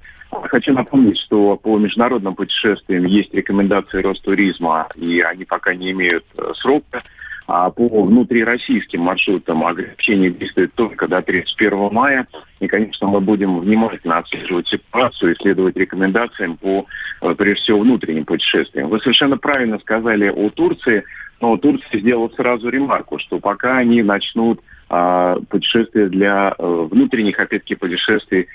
Хочу 0.50 0.74
напомнить, 0.74 1.20
что 1.20 1.58
по 1.58 1.78
международным 1.78 2.36
путешествиям 2.36 3.06
есть 3.06 3.34
рекомендации 3.34 4.02
Ростуризма, 4.02 4.88
и 4.96 5.22
они 5.22 5.46
пока 5.46 5.74
не 5.74 5.92
имеют 5.92 6.26
э, 6.38 6.52
срока. 6.56 7.04
А 7.46 7.70
по 7.70 8.04
внутрироссийским 8.04 9.02
маршрутам 9.02 9.66
ограничения 9.66 10.30
действуют 10.30 10.74
только 10.76 11.10
до 11.10 11.22
31 11.22 11.92
мая. 11.92 12.26
И, 12.62 12.68
конечно, 12.68 13.08
мы 13.08 13.20
будем 13.20 13.60
внимательно 13.60 14.20
отслеживать 14.20 14.68
ситуацию 14.70 15.34
и 15.34 15.42
следовать 15.42 15.76
рекомендациям 15.76 16.58
по, 16.58 16.86
э, 17.22 17.36
прежде 17.36 17.62
всего, 17.64 17.80
внутренним 17.80 18.26
путешествиям. 18.26 18.90
Вы 18.90 19.00
совершенно 19.00 19.38
правильно 19.38 19.78
сказали 19.80 20.30
о 20.30 20.50
Турции, 20.50 21.04
но 21.42 21.58
Турция 21.58 22.00
сделала 22.00 22.30
сразу 22.30 22.70
ремарку, 22.70 23.20
что 23.20 23.40
пока 23.40 23.78
они 23.78 24.02
начнут 24.02 24.62
а, 24.90 25.40
путешествия 25.50 26.08
для 26.08 26.54
э, 26.58 26.88
внутренних, 26.92 27.40
опять-таки, 27.40 27.76
путешествий 27.76 28.48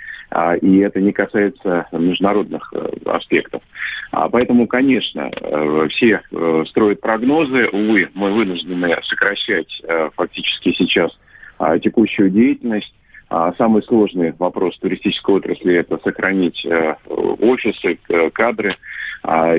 и 0.60 0.78
это 0.78 1.00
не 1.00 1.12
касается 1.12 1.86
международных 1.92 2.72
э, 2.74 2.90
аспектов. 3.06 3.62
А, 4.12 4.28
поэтому, 4.28 4.66
конечно, 4.66 5.30
э, 5.30 5.88
все 5.90 6.20
э, 6.30 6.64
строят 6.68 7.00
прогнозы. 7.00 7.68
Увы, 7.68 8.08
мы 8.14 8.32
вынуждены 8.32 8.96
сокращать 9.04 9.82
фактически 10.14 10.72
сейчас 10.72 11.16
а, 11.58 11.78
текущую 11.78 12.30
деятельность. 12.30 12.92
Самый 13.58 13.82
сложный 13.82 14.32
вопрос 14.38 14.78
туристической 14.78 15.34
отрасли– 15.34 15.74
это 15.76 15.98
сохранить 16.02 16.66
офисы, 17.06 17.98
кадры, 18.32 18.70
а, 18.70 18.76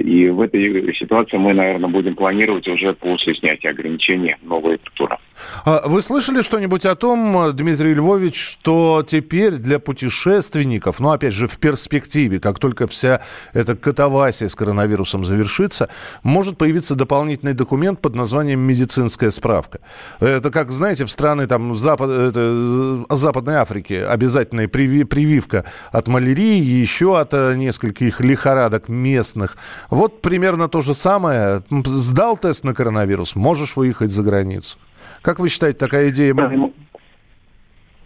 и 0.01 0.29
в 0.29 0.41
этой 0.41 0.93
ситуации 0.95 1.37
мы, 1.37 1.53
наверное, 1.53 1.89
будем 1.89 2.15
планировать 2.15 2.67
уже 2.67 2.93
после 2.93 3.35
снятия 3.35 3.71
ограничений 3.71 4.35
новые 4.41 4.79
тура. 4.95 5.19
А 5.65 5.87
вы 5.87 6.01
слышали 6.01 6.41
что-нибудь 6.41 6.85
о 6.85 6.95
том, 6.95 7.55
Дмитрий 7.55 7.93
Львович, 7.93 8.35
что 8.35 9.03
теперь 9.07 9.53
для 9.53 9.79
путешественников, 9.79 10.99
ну, 10.99 11.11
опять 11.11 11.33
же, 11.33 11.47
в 11.47 11.57
перспективе, 11.59 12.39
как 12.39 12.59
только 12.59 12.87
вся 12.87 13.21
эта 13.53 13.75
катавасия 13.75 14.47
с 14.47 14.55
коронавирусом 14.55 15.25
завершится, 15.25 15.89
может 16.23 16.57
появиться 16.57 16.95
дополнительный 16.95 17.53
документ 17.53 18.01
под 18.01 18.15
названием 18.15 18.59
«медицинская 18.59 19.29
справка». 19.29 19.79
Это 20.19 20.51
как, 20.51 20.71
знаете, 20.71 21.05
в 21.05 21.11
страны 21.11 21.47
там 21.47 21.75
Запад, 21.75 22.09
это, 22.09 23.05
Западной 23.09 23.55
Африки 23.55 23.93
обязательная 23.93 24.67
прививка 24.67 25.65
от 25.91 26.07
малярии, 26.07 26.59
еще 26.59 27.19
от 27.19 27.33
э, 27.33 27.55
нескольких 27.55 28.19
лихорадок 28.21 28.89
местных. 28.89 29.57
Вот 29.89 30.21
примерно 30.21 30.67
то 30.67 30.81
же 30.81 30.93
самое. 30.93 31.61
Сдал 31.69 32.37
тест 32.37 32.63
на 32.63 32.73
коронавирус, 32.73 33.35
можешь 33.35 33.75
выехать 33.75 34.11
за 34.11 34.23
границу. 34.23 34.77
Как 35.21 35.39
вы 35.39 35.49
считаете, 35.49 35.79
такая 35.79 36.09
идея... 36.09 36.33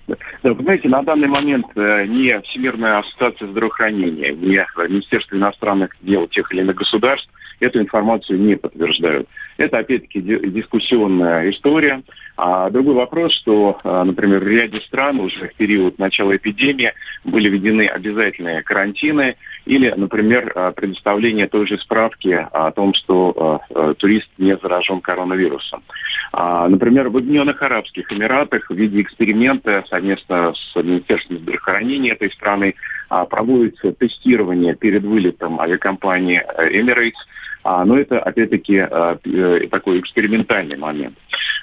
Да, 0.08 0.54
вы 0.54 0.64
знаете, 0.64 0.90
на 0.90 1.02
данный 1.02 1.30
момент 1.30 1.66
э, 1.76 2.06
не 2.08 2.38
Всемирная 2.42 3.00
ассоциация 3.00 3.48
здравоохранения, 3.48 4.34
не 4.34 4.66
Министерство 4.90 5.38
иностранных 5.38 5.96
дел 6.02 6.28
тех 6.28 6.52
или 6.52 6.60
иных 6.60 6.76
государств 6.76 7.30
эту 7.62 7.80
информацию 7.80 8.40
не 8.40 8.56
подтверждают. 8.56 9.28
Это, 9.58 9.80
опять-таки, 9.80 10.22
дискуссионная 10.22 11.50
история. 11.52 12.04
А 12.36 12.70
другой 12.70 12.96
вопрос, 12.96 13.34
что, 13.34 13.80
а, 13.84 14.04
например, 14.04 14.44
в 14.44 14.48
ряде 14.48 14.82
стран 14.82 15.20
уже 15.20 15.50
в 15.50 15.56
период 15.56 16.00
начала 16.00 16.36
эпидемии 16.36 16.94
были 17.24 17.48
введены 17.48 17.88
обязательные 17.88 18.64
карантины 18.64 19.36
или, 19.66 19.94
например, 19.96 20.52
а, 20.56 20.72
предоставление 20.72 21.48
той 21.48 21.68
же 21.68 21.78
справки 21.78 22.48
о 22.52 22.72
том, 22.72 22.94
что 22.94 23.62
а, 23.74 23.94
турист 23.94 24.30
не 24.38 24.58
заражен 24.58 25.02
коронавирусом. 25.02 25.84
Например, 26.34 27.10
в 27.10 27.18
Объединенных 27.18 27.62
Арабских 27.62 28.12
Эмиратах 28.12 28.70
в 28.70 28.74
виде 28.74 29.02
эксперимента 29.02 29.84
совместно 29.88 30.54
с 30.56 30.76
Министерством 30.76 31.38
здравоохранения 31.38 32.12
этой 32.12 32.32
страны 32.32 32.74
проводится 33.30 33.92
тестирование 33.94 34.76
перед 34.76 35.04
вылетом 35.04 35.60
авиакомпании 35.60 36.44
Emirates 36.58 37.20
а, 37.64 37.86
но 37.86 37.98
это, 37.98 38.20
опять-таки, 38.20 38.78
а, 38.78 39.18
э, 39.24 39.68
такой 39.72 40.00
экспериментальный 40.00 40.78
момент. 40.78 41.18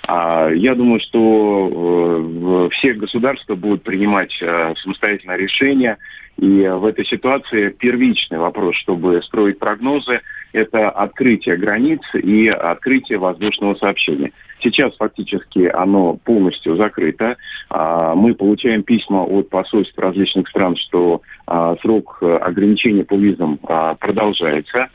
А, 0.09 0.49
я 0.49 0.75
думаю, 0.75 1.01
что 1.01 2.69
э, 2.73 2.75
все 2.75 2.95
государства 2.95 3.55
будут 3.55 3.83
принимать 3.83 4.35
э, 4.41 4.75
самостоятельное 4.83 5.37
решение. 5.37 5.99
И 6.39 6.67
в 6.67 6.87
этой 6.87 7.05
ситуации 7.05 7.69
первичный 7.69 8.39
вопрос, 8.39 8.77
чтобы 8.77 9.23
строить 9.23 9.59
прогнозы, 9.59 10.23
это 10.53 10.89
открытие 10.89 11.59
границ 11.59 12.01
и 12.15 12.49
открытие 12.49 13.19
воздушного 13.19 13.75
сообщения. 13.75 14.33
Сейчас 14.63 14.95
фактически 14.97 15.71
оно 15.73 16.15
полностью 16.17 16.77
закрыто. 16.77 17.37
А, 17.71 18.15
мы 18.15 18.35
получаем 18.35 18.83
письма 18.83 19.25
от 19.25 19.49
посольств 19.49 19.99
различных 19.99 20.49
стран, 20.49 20.77
что 20.77 21.23
а, 21.47 21.77
срок 21.83 22.19
э, 22.21 22.37
ограничения 22.37 23.05
по 23.05 23.15
визам 23.15 23.59
а, 23.65 23.95
продолжается. 23.95 24.89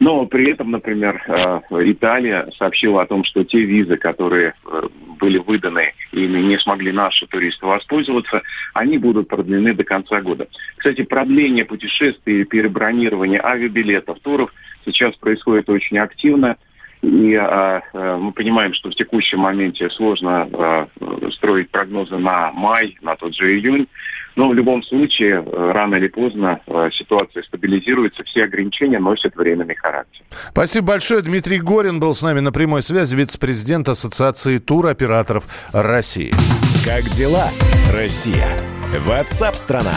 Но 0.00 0.26
при 0.26 0.50
этом, 0.50 0.72
например, 0.72 1.22
Италия 1.70 2.48
сообщила 2.58 3.02
о 3.02 3.06
том, 3.06 3.24
что 3.24 3.44
те 3.44 3.60
визы, 3.60 3.96
которые 3.96 4.54
э, 4.66 4.88
были 5.20 5.38
выданы, 5.38 5.92
ими 6.10 6.40
не 6.40 6.58
смогли 6.58 6.90
наши 6.90 7.26
туристы 7.26 7.66
воспользоваться, 7.66 8.42
они 8.74 8.98
будут 8.98 9.28
продлены 9.28 9.74
до 9.74 9.84
конца 9.84 10.20
года. 10.20 10.48
Кстати, 10.76 11.02
продление 11.02 11.64
путешествий, 11.64 12.44
перебронирование 12.44 13.40
авиабилетов, 13.40 14.18
туров 14.20 14.52
сейчас 14.84 15.14
происходит 15.16 15.68
очень 15.70 15.98
активно. 15.98 16.56
И 17.02 17.34
а, 17.34 17.82
а, 17.92 18.16
мы 18.16 18.32
понимаем, 18.32 18.72
что 18.74 18.90
в 18.90 18.94
текущем 18.94 19.40
моменте 19.40 19.90
сложно 19.90 20.48
а, 20.52 20.88
строить 21.32 21.70
прогнозы 21.70 22.16
на 22.16 22.52
май, 22.52 22.96
на 23.02 23.16
тот 23.16 23.34
же 23.34 23.58
июнь. 23.58 23.88
Но 24.34 24.48
в 24.48 24.54
любом 24.54 24.82
случае, 24.82 25.44
э, 25.44 25.72
рано 25.72 25.96
или 25.96 26.08
поздно 26.08 26.60
э, 26.66 26.88
ситуация 26.92 27.42
стабилизируется, 27.42 28.24
все 28.24 28.44
ограничения 28.44 28.98
носят 28.98 29.36
временный 29.36 29.74
характер. 29.74 30.22
Спасибо 30.50 30.86
большое. 30.88 31.20
Дмитрий 31.20 31.60
Горин 31.60 32.00
был 32.00 32.14
с 32.14 32.22
нами 32.22 32.40
на 32.40 32.50
прямой 32.50 32.82
связи, 32.82 33.14
вице-президент 33.14 33.90
Ассоциации 33.90 34.56
туроператоров 34.56 35.44
России. 35.74 36.32
Как 36.86 37.02
дела, 37.10 37.48
Россия? 37.94 38.48
Ватсап-страна! 39.06 39.92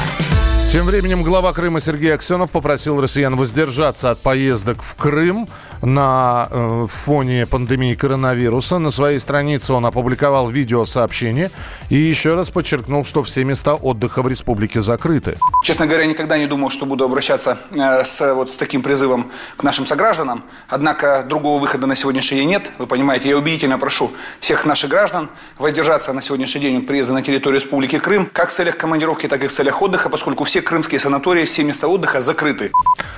Тем 0.72 0.86
временем 0.86 1.24
глава 1.24 1.54
Крыма 1.54 1.80
Сергей 1.80 2.14
Аксенов 2.14 2.52
попросил 2.52 3.00
россиян 3.00 3.36
воздержаться 3.36 4.12
от 4.12 4.22
поездок 4.22 4.82
в 4.82 4.96
Крым 4.98 5.48
на 5.86 6.48
э, 6.50 6.88
фоне 6.90 7.46
пандемии 7.46 7.96
коронавируса. 7.96 8.80
На 8.80 8.92
своей 8.92 9.20
странице 9.20 9.74
он 9.74 9.86
опубликовал 9.86 10.50
видеосообщение 10.50 11.52
и 11.90 11.96
еще 11.96 12.36
раз 12.36 12.50
подчеркнул, 12.50 13.06
что 13.06 13.24
все 13.24 13.44
места 13.44 13.76
отдыха 13.76 14.22
в 14.22 14.28
республике 14.28 14.82
закрыты. 14.82 15.38
Честно 15.64 15.86
говоря, 15.86 16.06
никогда 16.06 16.38
не 16.38 16.48
думал, 16.48 16.70
что 16.70 16.86
буду 16.86 17.06
обращаться 17.06 17.58
э, 17.72 18.04
с, 18.04 18.34
вот, 18.34 18.52
с 18.52 18.56
таким 18.56 18.82
призывом 18.82 19.32
к 19.58 19.64
нашим 19.64 19.86
согражданам. 19.86 20.44
Однако 20.68 21.24
другого 21.28 21.62
выхода 21.62 21.88
на 21.88 21.96
сегодняшний 21.96 22.40
день 22.40 22.50
нет. 22.50 22.72
Вы 22.80 22.88
понимаете, 22.88 23.30
я 23.30 23.38
убедительно 23.38 23.78
прошу 23.78 24.12
всех 24.40 24.66
наших 24.66 24.90
граждан 24.90 25.30
воздержаться 25.58 26.14
на 26.14 26.22
сегодняшний 26.22 26.62
день 26.62 26.78
от 26.80 26.88
приезда 26.88 27.14
на 27.14 27.22
территорию 27.22 27.60
республики 27.60 28.00
Крым, 28.00 28.30
как 28.32 28.50
в 28.50 28.54
целях 28.54 28.78
командировки, 28.78 29.28
так 29.28 29.44
и 29.44 29.48
в 29.48 29.52
целях 29.52 29.82
отдыха, 29.82 30.10
поскольку 30.10 30.44
все 30.44 30.62
крымские 30.62 31.00
санатории, 31.00 31.46
все 31.46 31.64
места 31.64 31.88
отдыха 31.88 32.22
закрыты. 32.22 32.72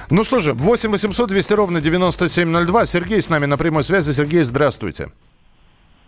Ну 0.10 0.23
что 0.23 0.39
же, 0.39 0.53
8 0.53 0.89
800 0.89 1.30
200 1.30 1.53
ровно 1.53 1.82
9702. 2.65 2.86
Сергей 2.86 3.22
с 3.22 3.30
нами 3.30 3.46
на 3.46 3.58
прямой 3.58 3.84
связи. 3.84 4.12
Сергей, 4.12 4.43
здравствуйте. 4.43 5.10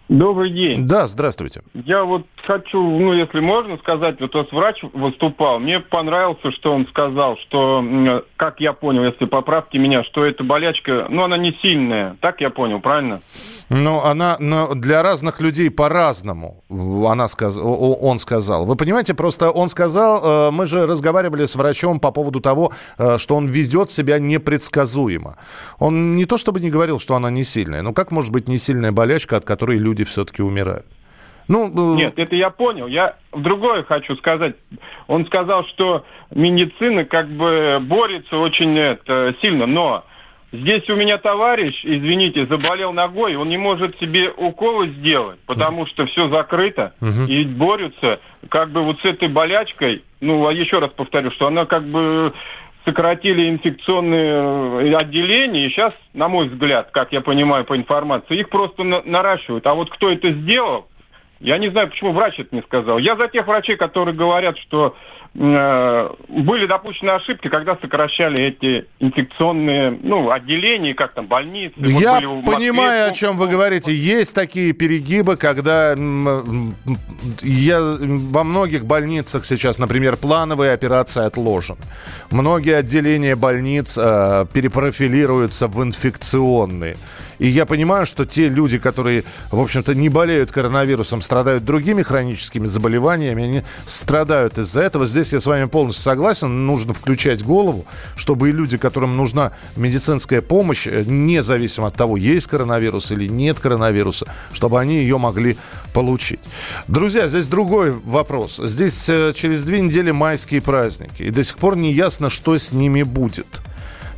Добрый 0.10 0.50
день. 0.50 0.88
Да, 0.88 1.06
здравствуйте. 1.06 1.62
Я 1.76 2.04
вот 2.04 2.26
хочу, 2.44 2.82
ну, 2.82 3.14
если 3.14 3.40
можно 3.42 3.78
сказать, 3.78 4.20
вот 4.20 4.34
у 4.34 4.40
вас 4.40 4.52
врач 4.52 4.84
выступал, 4.94 5.60
мне 5.60 5.80
понравился, 5.80 6.52
что 6.52 6.74
он 6.74 6.88
сказал, 6.88 7.38
что, 7.38 8.26
как 8.36 8.60
я 8.60 8.74
понял, 8.74 9.04
если 9.04 9.26
поправьте 9.26 9.78
меня, 9.78 10.04
что 10.04 10.26
эта 10.26 10.44
болячка, 10.44 11.06
ну, 11.10 11.22
она 11.24 11.38
не 11.38 11.56
сильная. 11.62 12.18
Так 12.22 12.42
я 12.42 12.50
понял, 12.50 12.80
правильно? 12.80 13.22
Но 13.70 14.06
она 14.06 14.36
но 14.40 14.74
для 14.74 15.04
разных 15.04 15.42
людей 15.42 15.70
по-разному, 15.70 16.64
она 16.70 17.28
сказ... 17.28 17.58
он 17.58 18.18
сказал. 18.20 18.66
Вы 18.66 18.76
понимаете, 18.76 19.14
просто 19.14 19.52
он 19.52 19.70
сказал, 19.70 20.50
э, 20.50 20.52
мы 20.52 20.66
же 20.66 20.88
разговаривали 20.88 21.46
с 21.46 21.56
врачом 21.56 22.00
по 22.00 22.12
поводу 22.12 22.40
того, 22.40 22.72
э, 22.98 23.18
что 23.20 23.36
он 23.36 23.48
ведет 23.48 23.92
себя 23.92 24.18
непредсказуемо. 24.18 25.38
Он 25.78 26.16
не 26.16 26.26
то 26.26 26.38
чтобы 26.38 26.60
не 26.60 26.72
говорил, 26.72 27.00
что 27.00 27.16
она 27.16 27.30
не 27.30 27.44
сильная, 27.44 27.84
но 27.84 27.94
как 27.94 28.12
может 28.12 28.32
быть 28.32 28.48
не 28.48 28.58
сильная 28.58 28.92
болячка, 28.92 29.38
от 29.38 29.46
которой 29.46 29.78
люди 29.78 30.04
все-таки 30.04 30.42
умирают? 30.42 30.86
Ну, 31.48 31.94
э, 31.94 31.96
Нет, 31.98 32.14
это 32.18 32.36
я 32.36 32.50
понял. 32.50 32.88
Я 32.88 33.16
в 33.32 33.42
другое 33.42 33.84
хочу 33.84 34.16
сказать. 34.16 34.56
Он 35.08 35.26
сказал, 35.26 35.66
что 35.66 36.06
медицина 36.34 37.06
как 37.06 37.28
бы 37.28 37.80
борется 37.82 38.38
очень 38.38 38.78
это, 38.78 39.36
сильно, 39.42 39.66
но 39.66 40.06
Здесь 40.52 40.90
у 40.90 40.96
меня 40.96 41.20
товарищ, 41.20 41.80
извините, 41.84 42.48
заболел 42.48 42.92
ногой, 42.92 43.36
он 43.36 43.50
не 43.50 43.58
может 43.58 44.00
себе 44.00 44.32
уколы 44.36 44.88
сделать, 44.90 45.40
потому 45.46 45.86
что 45.86 46.08
все 46.08 46.28
закрыто, 46.30 46.94
угу. 47.00 47.26
и 47.28 47.44
борются 47.46 48.20
как 48.50 48.72
бы 48.72 48.82
вот 48.82 49.00
с 49.02 49.06
этой 49.06 49.28
болячкой, 49.28 50.04
ну, 50.22 50.48
а 50.48 50.54
еще 50.54 50.80
раз 50.80 50.90
повторю, 50.90 51.30
что 51.32 51.46
она 51.46 51.66
как 51.66 51.84
бы 51.84 52.34
сократили 52.84 53.48
инфекционные 53.50 54.98
отделения, 54.98 55.68
и 55.68 55.70
сейчас, 55.70 55.94
на 56.14 56.28
мой 56.28 56.48
взгляд, 56.48 56.90
как 56.92 57.12
я 57.12 57.22
понимаю 57.22 57.64
по 57.64 57.78
информации, 57.78 58.40
их 58.40 58.50
просто 58.50 58.84
на 58.84 59.04
наращивают. 59.04 59.68
А 59.68 59.76
вот 59.76 59.92
кто 59.92 60.10
это 60.10 60.32
сделал, 60.32 60.88
я 61.40 61.58
не 61.58 61.70
знаю, 61.70 61.90
почему 61.90 62.12
врач 62.12 62.40
это 62.40 62.54
не 62.54 62.62
сказал. 62.64 62.98
Я 62.98 63.16
за 63.16 63.30
тех 63.30 63.48
врачей, 63.48 63.78
которые 63.78 64.14
говорят, 64.14 64.58
что 64.58 64.96
э, 65.36 66.10
были 66.28 66.66
допущены 66.66 67.12
ошибки, 67.12 67.48
когда 67.48 67.78
сокращали 67.78 68.42
эти 68.42 68.88
инфекционные 69.00 69.98
ну, 70.04 70.32
отделения, 70.32 70.94
как 70.94 71.14
там, 71.14 71.28
больницы. 71.28 71.76
Я 71.78 72.20
вот 72.20 72.44
понимаю, 72.44 73.10
о 73.10 73.14
чем 73.14 73.38
вы 73.38 73.48
говорите. 73.48 73.94
Есть 73.94 74.36
такие 74.36 74.74
перегибы, 74.74 75.38
когда 75.38 75.96
я, 77.42 77.80
во 77.80 78.44
многих 78.44 78.86
больницах 78.86 79.46
сейчас, 79.46 79.80
например, 79.80 80.18
плановые 80.18 80.74
операции 80.74 81.24
отложены. 81.24 81.80
Многие 82.32 82.76
отделения 82.76 83.38
больниц 83.38 83.98
э, 83.98 84.46
перепрофилируются 84.54 85.68
в 85.68 85.82
инфекционные. 85.82 86.98
И 87.40 87.48
я 87.48 87.66
понимаю, 87.66 88.06
что 88.06 88.26
те 88.26 88.50
люди, 88.50 88.78
которые, 88.78 89.24
в 89.50 89.60
общем-то, 89.60 89.96
не 89.96 90.10
болеют 90.10 90.52
коронавирусом, 90.52 91.22
страдают 91.22 91.66
другими 91.66 92.04
хроническими 92.04 92.68
заболеваниями, 92.68 93.44
они 93.44 93.64
страдают 93.86 94.58
из-за 94.58 94.82
этого. 94.82 95.08
Здесь 95.08 95.34
я 95.34 95.40
с 95.40 95.46
вами 95.46 95.66
полностью 95.66 96.04
согласен. 96.04 96.68
Нужно 96.68 96.94
включать 96.94 97.44
голову, 97.44 97.86
чтобы 98.16 98.50
и 98.50 98.52
люди, 98.52 98.78
которым 98.78 99.16
нужна 99.16 99.54
медицинская 99.78 100.42
помощь, 100.42 100.86
э, 100.86 101.04
независимо 101.06 101.88
от 101.88 101.96
того, 101.96 102.18
есть 102.18 102.48
коронавирус 102.48 103.12
или 103.12 103.28
нет 103.28 103.60
коронавируса, 103.60 104.28
чтобы 104.52 104.80
они 104.80 104.98
ее 104.98 105.18
могли 105.18 105.58
получить. 105.94 106.42
Друзья, 106.88 107.28
здесь 107.28 107.48
другой 107.48 107.92
вопрос. 107.92 108.60
Здесь 108.62 109.10
э, 109.10 109.34
через 109.34 109.64
две 109.64 109.80
недели 109.80 110.12
майские 110.12 110.62
праздники. 110.62 111.24
И 111.24 111.30
до 111.30 111.44
сих 111.44 111.58
пор 111.58 111.78
не 111.78 111.94
ясно, 111.94 112.30
что 112.30 112.58
с 112.58 112.74
ними 112.74 113.04
будет. 113.04 113.48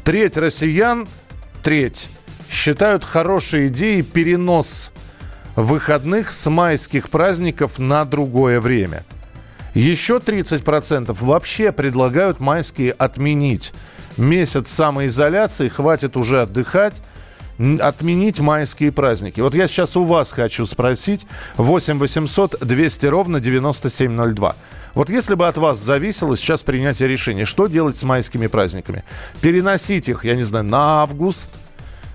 Треть 0.04 0.38
россиян, 0.38 1.08
треть 1.62 2.10
считают 2.52 3.04
хорошей 3.04 3.68
идеей 3.68 4.04
перенос 4.04 4.92
выходных 5.56 6.32
с 6.32 6.50
майских 6.50 7.10
праздников 7.10 7.80
на 7.80 8.04
другое 8.06 8.60
время. 8.60 9.06
Еще 9.74 10.18
30% 10.18 11.16
вообще 11.22 11.72
предлагают 11.72 12.42
майские 12.42 12.92
отменить. 12.92 13.74
Месяц 14.18 14.70
самоизоляции, 14.70 15.70
хватит 15.70 16.18
уже 16.18 16.42
отдыхать 16.42 17.02
отменить 17.80 18.40
майские 18.40 18.92
праздники. 18.92 19.40
Вот 19.40 19.54
я 19.54 19.68
сейчас 19.68 19.96
у 19.96 20.04
вас 20.04 20.32
хочу 20.32 20.66
спросить 20.66 21.28
8 21.58 22.00
800 22.00 22.60
200 22.60 23.06
ровно 23.06 23.40
9702. 23.40 24.56
Вот 24.96 25.10
если 25.12 25.36
бы 25.36 25.48
от 25.48 25.58
вас 25.58 25.78
зависело 25.78 26.36
сейчас 26.36 26.64
принятие 26.64 27.08
решения, 27.08 27.46
что 27.46 27.68
делать 27.68 27.98
с 27.98 28.04
майскими 28.04 28.48
праздниками? 28.48 29.04
Переносить 29.42 30.10
их, 30.10 30.26
я 30.26 30.36
не 30.36 30.44
знаю, 30.44 30.66
на 30.66 31.02
август, 31.02 31.52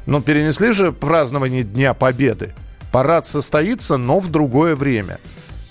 но 0.07 0.21
перенесли 0.21 0.73
же 0.73 0.93
празднование 0.93 1.63
Дня 1.63 1.95
Победы. 1.95 2.53
Парад 2.93 3.27
состоится, 3.27 3.97
но 3.97 4.21
в 4.21 4.29
другое 4.29 4.75
время. 4.75 5.19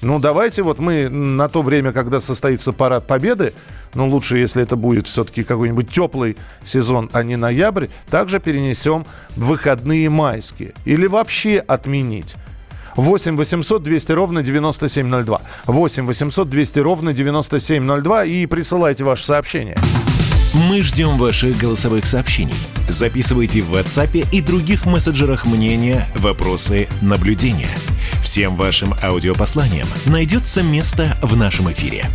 Ну, 0.02 0.20
давайте 0.20 0.62
вот 0.62 0.78
мы 0.78 1.10
на 1.10 1.50
то 1.50 1.64
время, 1.64 1.92
когда 1.92 2.20
состоится 2.22 2.74
Парад 2.74 3.08
Победы, 3.08 3.54
ну, 3.96 4.08
лучше, 4.08 4.38
если 4.38 4.62
это 4.62 4.76
будет 4.76 5.08
все-таки 5.08 5.44
какой-нибудь 5.44 5.90
теплый 5.90 6.38
сезон, 6.64 7.10
а 7.14 7.24
не 7.24 7.38
ноябрь, 7.38 7.88
также 8.12 8.40
перенесем 8.40 9.06
выходные 9.36 10.10
майские. 10.10 10.74
Или 10.84 11.08
вообще 11.08 11.58
отменить. 11.60 12.36
8 12.96 13.36
800 13.36 13.84
200 13.84 14.12
ровно 14.12 14.44
9702. 14.44 15.42
8 15.66 16.06
800 16.06 16.50
200 16.50 16.80
ровно 16.80 17.14
9702 17.14 18.26
и 18.26 18.46
присылайте 18.46 19.04
ваше 19.04 19.26
сообщение. 19.26 19.78
Мы 20.56 20.82
ждем 20.82 21.18
ваших 21.18 21.58
голосовых 21.58 22.06
сообщений. 22.06 22.56
Записывайте 22.88 23.62
в 23.62 23.76
WhatsApp 23.76 24.26
и 24.32 24.42
других 24.42 24.86
мессенджерах 24.86 25.46
мнения, 25.46 26.08
вопросы, 26.16 26.88
наблюдения. 27.02 27.68
Всем 28.24 28.56
вашим 28.56 28.94
аудиопосланиям 29.04 29.86
найдется 30.06 30.64
место 30.64 31.18
в 31.22 31.36
нашем 31.36 31.70
эфире. 31.74 32.06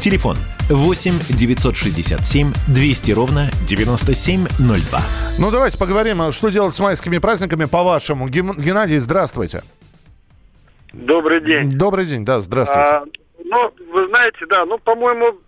Телефон 0.00 0.36
8 0.68 1.14
967 1.30 2.52
200 2.68 3.10
ровно 3.10 3.50
9702. 3.66 5.00
Ну, 5.40 5.50
давайте 5.50 5.76
поговорим, 5.76 6.22
а 6.22 6.30
что 6.30 6.50
делать 6.50 6.74
с 6.74 6.78
майскими 6.78 7.18
праздниками, 7.18 7.64
по-вашему. 7.64 8.28
Геннадий, 8.28 8.98
здравствуйте. 8.98 9.64
Добрый 10.92 11.40
день. 11.40 11.70
Добрый 11.70 12.06
день, 12.06 12.24
да, 12.24 12.40
здравствуйте. 12.40 12.88
А, 12.88 13.04
ну, 13.44 13.72
вы 13.92 14.06
знаете, 14.06 14.46
да, 14.48 14.64
ну, 14.64 14.78
по-моему, 14.78 15.40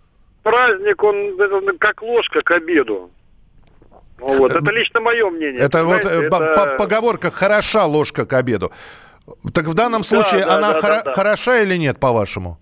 праздник, 0.43 1.03
он 1.03 1.77
как 1.79 2.01
ложка 2.01 2.41
к 2.41 2.51
обеду. 2.51 3.09
Вот, 4.19 4.51
это 4.51 4.71
лично 4.71 5.01
мое 5.01 5.29
мнение. 5.29 5.59
Это 5.59 5.83
вот 5.83 6.05
э, 6.05 6.27
это... 6.27 6.75
поговорка 6.77 7.31
«хороша 7.31 7.85
ложка 7.85 8.25
к 8.25 8.33
обеду». 8.33 8.71
Так 9.53 9.65
в 9.65 9.73
данном 9.73 10.03
случае 10.03 10.45
да, 10.45 10.55
она 10.55 10.73
да, 10.73 10.81
хора- 10.81 10.95
да, 10.95 11.03
да. 11.05 11.11
хороша 11.13 11.61
или 11.61 11.75
нет, 11.75 11.99
по-вашему? 11.99 12.57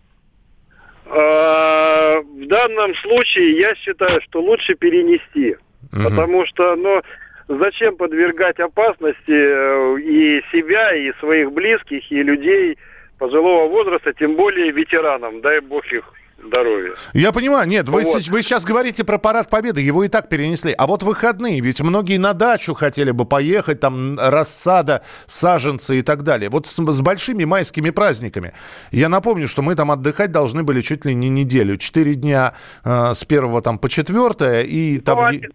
А, 1.07 2.21
В 2.21 2.47
данном 2.47 2.95
случае 2.95 3.59
я 3.59 3.75
считаю, 3.75 4.21
что 4.21 4.41
лучше 4.41 4.75
перенести. 4.75 5.57
Потому 5.91 6.45
что, 6.45 6.75
ну, 6.75 7.01
зачем 7.47 7.97
подвергать 7.97 8.59
опасности 8.59 9.31
э, 9.31 9.99
и 9.99 10.41
себя, 10.51 10.95
и 10.95 11.11
своих 11.19 11.51
близких, 11.51 12.11
и 12.11 12.23
людей 12.23 12.77
пожилого 13.17 13.67
возраста, 13.67 14.13
тем 14.13 14.35
более 14.35 14.71
ветеранам, 14.71 15.41
дай 15.41 15.59
бог 15.59 15.85
их 15.91 16.13
здоровья. 16.43 16.93
Я 17.13 17.31
понимаю, 17.31 17.67
нет, 17.67 17.87
вы, 17.89 18.01
Вот. 18.03 18.17
сеч- 18.21 18.29
вы 18.31 18.41
сейчас 18.41 18.65
говорите 18.65 19.03
про 19.03 19.17
парад 19.17 19.49
победы, 19.49 19.81
его 19.81 20.03
и 20.03 20.07
так 20.07 20.29
перенесли. 20.29 20.73
А 20.77 20.87
вот 20.87 21.03
выходные, 21.03 21.59
ведь 21.61 21.81
многие 21.81 22.17
на 22.17 22.33
дачу 22.33 22.73
хотели 22.73 23.11
бы 23.11 23.25
поехать, 23.25 23.79
там 23.79 24.17
рассада, 24.19 25.03
саженцы 25.27 25.99
и 25.99 26.01
так 26.01 26.23
далее. 26.23 26.49
Вот 26.49 26.67
с, 26.67 26.75
с 26.75 27.01
большими 27.01 27.43
майскими 27.45 27.89
праздниками. 27.89 28.53
Я 28.91 29.09
напомню, 29.09 29.47
что 29.47 29.61
мы 29.61 29.75
там 29.75 29.91
отдыхать 29.91 30.31
должны 30.31 30.63
были 30.63 30.81
чуть 30.81 31.05
ли 31.05 31.13
не 31.13 31.29
неделю. 31.29 31.77
Четыре 31.77 32.15
дня 32.15 32.53
э, 32.83 33.13
с 33.13 33.23
первого 33.23 33.61
там 33.61 33.77
по 33.77 33.89
четвертое 33.89 34.63
и 34.63 34.97
там... 34.99 35.17
Ну, 35.19 35.23
е- 35.23 35.27
они- 35.29 35.47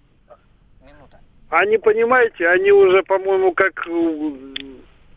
Они, 1.49 1.79
понимаете, 1.79 2.49
они 2.49 2.73
уже, 2.73 3.03
по-моему, 3.05 3.53
как, 3.53 3.87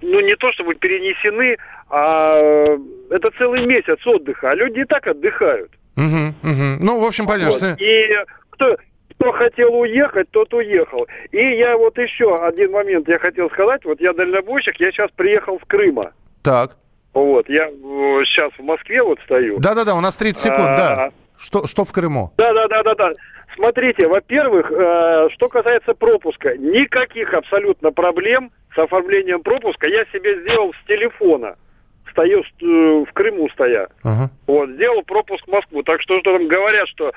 ну, 0.01 0.19
не 0.21 0.35
то 0.35 0.51
чтобы 0.51 0.75
перенесены, 0.75 1.57
а 1.89 2.77
это 3.09 3.31
целый 3.37 3.65
месяц 3.65 4.05
отдыха, 4.05 4.51
а 4.51 4.55
люди 4.55 4.79
и 4.79 4.85
так 4.85 5.07
отдыхают. 5.07 5.71
Мгм, 5.95 6.35
мгм. 6.43 6.77
Ну, 6.81 6.99
в 7.01 7.05
общем, 7.05 7.25
понятно. 7.25 7.49
Вот. 7.51 7.57
что- 7.57 7.75
И 7.83 8.07
кто, 8.51 8.77
кто 9.15 9.31
хотел 9.33 9.73
уехать, 9.75 10.29
тот 10.31 10.53
уехал. 10.53 11.07
И 11.31 11.37
я 11.57 11.75
вот 11.77 11.97
еще 11.97 12.35
один 12.43 12.71
момент 12.71 13.07
я 13.09 13.19
хотел 13.19 13.49
сказать. 13.49 13.83
Вот 13.85 13.99
я 13.99 14.13
дальнобойщик, 14.13 14.79
я 14.79 14.91
сейчас 14.91 15.09
приехал 15.15 15.59
с 15.59 15.67
Крыма. 15.67 16.11
Так. 16.43 16.77
Вот, 17.13 17.49
я 17.49 17.67
сейчас 18.25 18.51
в 18.57 18.63
Москве 18.63 19.01
вот 19.03 19.19
стою. 19.25 19.59
Да-да-да, 19.59 19.95
у 19.95 19.99
нас 20.01 20.15
30 20.15 20.43
секунд, 20.43 20.59
А, 20.61 20.77
да. 20.77 21.09
Что, 21.37 21.65
что 21.67 21.83
в 21.85 21.91
Крыму? 21.91 22.31
Да, 22.37 22.53
да, 22.53 22.67
да, 22.67 22.83
да, 22.83 22.95
да. 22.95 23.11
Смотрите, 23.55 24.07
во-первых, 24.07 24.71
э, 24.71 25.29
что 25.33 25.49
касается 25.49 25.93
пропуска, 25.93 26.57
никаких 26.57 27.33
абсолютно 27.33 27.91
проблем 27.91 28.51
с 28.75 28.77
оформлением 28.77 29.41
пропуска 29.41 29.87
я 29.87 30.05
себе 30.05 30.41
сделал 30.41 30.73
с 30.73 30.87
телефона. 30.87 31.55
Стою 32.11 32.41
э, 32.41 32.65
в 32.65 33.13
Крыму 33.13 33.49
стоя. 33.49 33.87
Ага. 34.03 34.29
Вот, 34.47 34.69
сделал 34.69 35.03
пропуск 35.03 35.45
в 35.45 35.51
Москву. 35.51 35.83
Так 35.83 36.01
что, 36.01 36.19
что 36.19 36.37
там 36.37 36.47
говорят, 36.47 36.87
что 36.87 37.11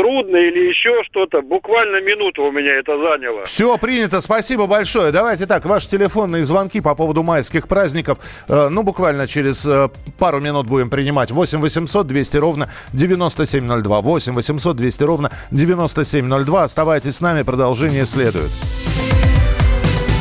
трудно 0.00 0.36
или 0.36 0.68
еще 0.68 1.02
что-то, 1.04 1.42
буквально 1.42 2.00
минуту 2.00 2.44
у 2.44 2.50
меня 2.50 2.78
это 2.78 2.96
заняло. 2.96 3.44
Все 3.44 3.76
принято, 3.76 4.20
спасибо 4.20 4.66
большое. 4.66 5.12
Давайте 5.12 5.46
так, 5.46 5.66
ваши 5.66 5.90
телефонные 5.90 6.42
звонки 6.44 6.80
по 6.80 6.94
поводу 6.94 7.22
майских 7.22 7.68
праздников, 7.68 8.18
э, 8.48 8.68
ну, 8.70 8.82
буквально 8.82 9.26
через 9.26 9.66
э, 9.66 9.88
пару 10.18 10.40
минут 10.40 10.66
будем 10.66 10.88
принимать. 10.88 11.30
8 11.30 11.60
800 11.60 12.06
200 12.06 12.36
ровно 12.38 12.70
9702. 12.94 14.00
8 14.00 14.32
800 14.32 14.76
200 14.76 15.02
ровно 15.02 15.30
9702. 15.50 16.64
Оставайтесь 16.64 17.16
с 17.16 17.20
нами, 17.20 17.42
продолжение 17.42 18.06
следует. 18.06 18.50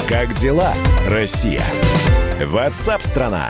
Как 0.10 0.34
дела, 0.34 0.74
Россия? 1.08 1.64
Ватсап-страна! 2.46 3.50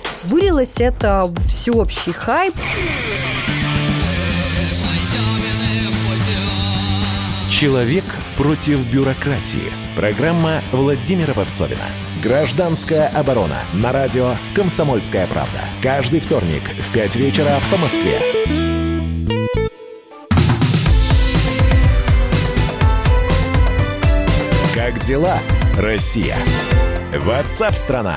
Вылилось 0.23 0.75
это 0.77 1.23
в 1.25 1.47
всеобщий 1.47 2.13
хайп. 2.13 2.53
Человек 7.49 8.03
против 8.37 8.79
бюрократии. 8.91 9.71
Программа 9.95 10.61
Владимира 10.71 11.33
Варсовина. 11.33 11.83
Гражданская 12.23 13.07
оборона. 13.09 13.57
На 13.73 13.91
радио 13.91 14.35
«Комсомольская 14.55 15.25
правда». 15.27 15.59
Каждый 15.81 16.19
вторник 16.19 16.63
в 16.79 16.93
5 16.93 17.15
вечера 17.15 17.59
по 17.71 17.77
Москве. 17.77 18.19
Как 24.75 24.99
дела, 24.99 25.37
Россия? 25.77 26.37
Ватсап-страна! 27.15 28.15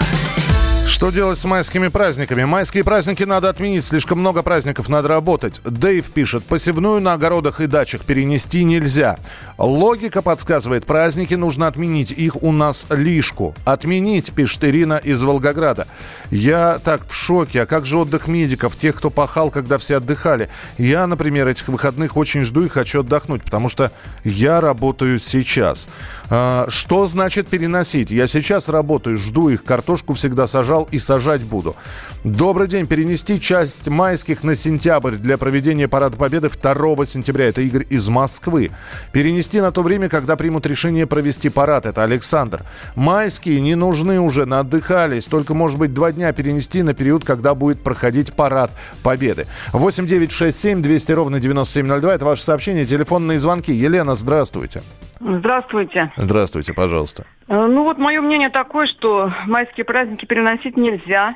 Что 0.86 1.10
делать 1.10 1.38
с 1.38 1.44
майскими 1.44 1.88
праздниками? 1.88 2.44
Майские 2.44 2.84
праздники 2.84 3.22
надо 3.24 3.48
отменить, 3.48 3.84
слишком 3.84 4.20
много 4.20 4.42
праздников 4.42 4.88
надо 4.88 5.08
работать. 5.08 5.60
Дэйв 5.64 6.08
пишет, 6.12 6.44
посевную 6.44 7.00
на 7.00 7.14
огородах 7.14 7.60
и 7.60 7.66
дачах 7.66 8.04
перенести 8.04 8.62
нельзя. 8.64 9.18
Логика 9.56 10.20
подсказывает, 10.20 10.84
праздники 10.84 11.34
нужно 11.34 11.66
отменить, 11.66 12.12
их 12.12 12.42
у 12.42 12.52
нас 12.52 12.86
лишку. 12.90 13.54
Отменить, 13.64 14.32
пишет 14.32 14.64
Ирина 14.64 15.00
из 15.02 15.22
Волгограда. 15.22 15.86
Я 16.34 16.80
так 16.82 17.06
в 17.06 17.14
шоке, 17.14 17.62
а 17.62 17.66
как 17.66 17.86
же 17.86 17.96
отдых 17.96 18.26
медиков, 18.26 18.74
тех, 18.74 18.96
кто 18.96 19.08
пахал, 19.08 19.52
когда 19.52 19.78
все 19.78 19.98
отдыхали? 19.98 20.48
Я, 20.78 21.06
например, 21.06 21.46
этих 21.46 21.68
выходных 21.68 22.16
очень 22.16 22.42
жду 22.42 22.64
и 22.64 22.68
хочу 22.68 23.00
отдохнуть, 23.00 23.44
потому 23.44 23.68
что 23.68 23.92
я 24.24 24.60
работаю 24.60 25.20
сейчас. 25.20 25.86
А, 26.30 26.66
что 26.68 27.06
значит 27.06 27.46
переносить? 27.46 28.10
Я 28.10 28.26
сейчас 28.26 28.68
работаю, 28.68 29.16
жду 29.16 29.48
их, 29.48 29.62
картошку 29.62 30.14
всегда 30.14 30.48
сажал 30.48 30.88
и 30.90 30.98
сажать 30.98 31.42
буду. 31.42 31.76
Добрый 32.24 32.68
день. 32.68 32.86
Перенести 32.86 33.38
часть 33.38 33.86
майских 33.88 34.42
на 34.42 34.54
сентябрь 34.54 35.16
для 35.16 35.36
проведения 35.36 35.88
Парада 35.88 36.16
Победы 36.16 36.48
2 36.48 37.06
сентября. 37.06 37.50
Это 37.50 37.60
Игорь 37.60 37.86
из 37.90 38.08
Москвы. 38.08 38.70
Перенести 39.12 39.60
на 39.60 39.70
то 39.70 39.82
время, 39.82 40.08
когда 40.08 40.34
примут 40.34 40.64
решение 40.64 41.06
провести 41.06 41.50
парад. 41.50 41.84
Это 41.84 42.02
Александр. 42.02 42.64
Майские 42.96 43.60
не 43.60 43.74
нужны 43.74 44.18
уже, 44.20 44.46
наотдыхались. 44.46 45.26
Только, 45.26 45.52
может 45.52 45.78
быть, 45.78 45.92
два 45.92 46.12
дня 46.12 46.23
перенести 46.32 46.82
на 46.82 46.94
период, 46.94 47.24
когда 47.24 47.54
будет 47.54 47.82
проходить 47.82 48.34
Парад 48.34 48.70
Победы. 49.02 49.46
8 49.72 50.06
9 50.06 50.32
6 50.32 50.58
7 50.58 50.82
200 50.82 51.12
ровно 51.12 51.40
9702. 51.40 52.14
Это 52.14 52.24
ваше 52.24 52.42
сообщение. 52.42 52.86
Телефонные 52.86 53.38
звонки. 53.38 53.72
Елена, 53.72 54.14
здравствуйте. 54.14 54.82
Здравствуйте. 55.20 56.12
Здравствуйте, 56.16 56.72
пожалуйста. 56.74 57.24
Э, 57.48 57.66
Ну 57.66 57.84
вот 57.84 57.98
мое 57.98 58.20
мнение 58.20 58.50
такое, 58.50 58.86
что 58.86 59.32
майские 59.46 59.84
праздники 59.84 60.24
переносить 60.24 60.76
нельзя. 60.76 61.34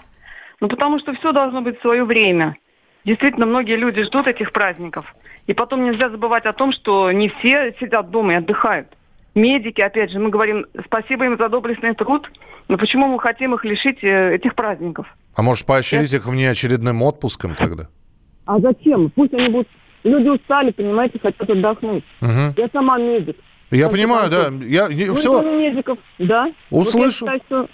Ну 0.60 0.68
потому 0.68 0.98
что 0.98 1.14
все 1.14 1.32
должно 1.32 1.60
быть 1.62 1.78
в 1.78 1.82
свое 1.82 2.04
время. 2.04 2.56
Действительно, 3.04 3.46
многие 3.46 3.76
люди 3.76 4.02
ждут 4.02 4.26
этих 4.26 4.52
праздников. 4.52 5.04
И 5.46 5.54
потом 5.54 5.84
нельзя 5.84 6.10
забывать 6.10 6.44
о 6.44 6.52
том, 6.52 6.72
что 6.72 7.10
не 7.10 7.28
все 7.30 7.74
сидят 7.80 8.10
дома 8.10 8.34
и 8.34 8.36
отдыхают. 8.36 8.88
Медики, 9.42 9.80
опять 9.80 10.10
же, 10.10 10.18
мы 10.18 10.30
говорим 10.30 10.66
спасибо 10.86 11.24
им 11.24 11.36
за 11.38 11.48
доблестный 11.48 11.94
труд, 11.94 12.28
но 12.68 12.76
почему 12.76 13.06
мы 13.06 13.20
хотим 13.20 13.54
их 13.54 13.64
лишить 13.64 14.02
э, 14.02 14.34
этих 14.34 14.54
праздников? 14.56 15.06
А 15.36 15.42
может, 15.42 15.64
поощрить 15.64 16.12
их 16.12 16.26
внеочередным 16.26 17.02
отпуском 17.02 17.54
тогда? 17.54 17.88
А 18.46 18.58
зачем? 18.58 19.10
Пусть 19.10 19.32
они 19.34 19.48
будут... 19.48 19.68
Люди 20.04 20.28
устали, 20.28 20.70
понимаете, 20.72 21.18
хотят 21.20 21.48
отдохнуть. 21.48 22.04
Мгм. 22.20 22.54
Я 22.56 22.68
сама 22.72 22.98
медик. 22.98 23.36
Я 23.70 23.82
Конце 23.84 23.96
понимаю, 23.96 24.30
да. 24.30 24.48
Я, 24.64 24.88
не- 24.88 25.12
все. 25.14 25.42
медиков, 25.42 25.98
да. 26.18 26.50
Услышу. 26.70 27.26
Вот 27.26 27.32
я 27.34 27.38
считаю, 27.38 27.40
что 27.46 27.68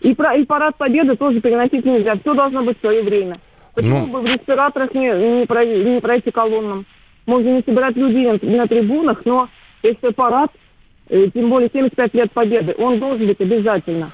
и, 0.00 0.14
про- 0.14 0.34
и 0.36 0.44
парад 0.44 0.76
победы 0.76 1.16
тоже 1.16 1.40
переносить 1.40 1.84
нельзя. 1.84 2.14
Все 2.16 2.34
должно 2.34 2.62
быть 2.64 2.78
в 2.78 2.80
свое 2.80 3.02
время. 3.02 3.38
Почему 3.74 4.06
Ну. 4.06 4.12
бы 4.12 4.20
в 4.22 4.26
респираторах 4.26 4.92
не, 4.94 5.08
не, 5.40 5.46
пройти, 5.46 5.84
не 5.84 6.00
пройти 6.00 6.30
колоннам? 6.30 6.86
Можно 7.26 7.56
не 7.56 7.62
собирать 7.62 7.96
людей 7.96 8.26
на, 8.26 8.56
на 8.56 8.66
трибунах, 8.66 9.22
но 9.24 9.48
если 9.82 10.08
парад, 10.10 10.50
тем 11.10 11.50
более 11.50 11.68
75 11.72 12.14
лет 12.14 12.32
победы, 12.32 12.74
он 12.78 13.00
должен 13.00 13.26
быть 13.26 13.40
обязательно. 13.40 14.10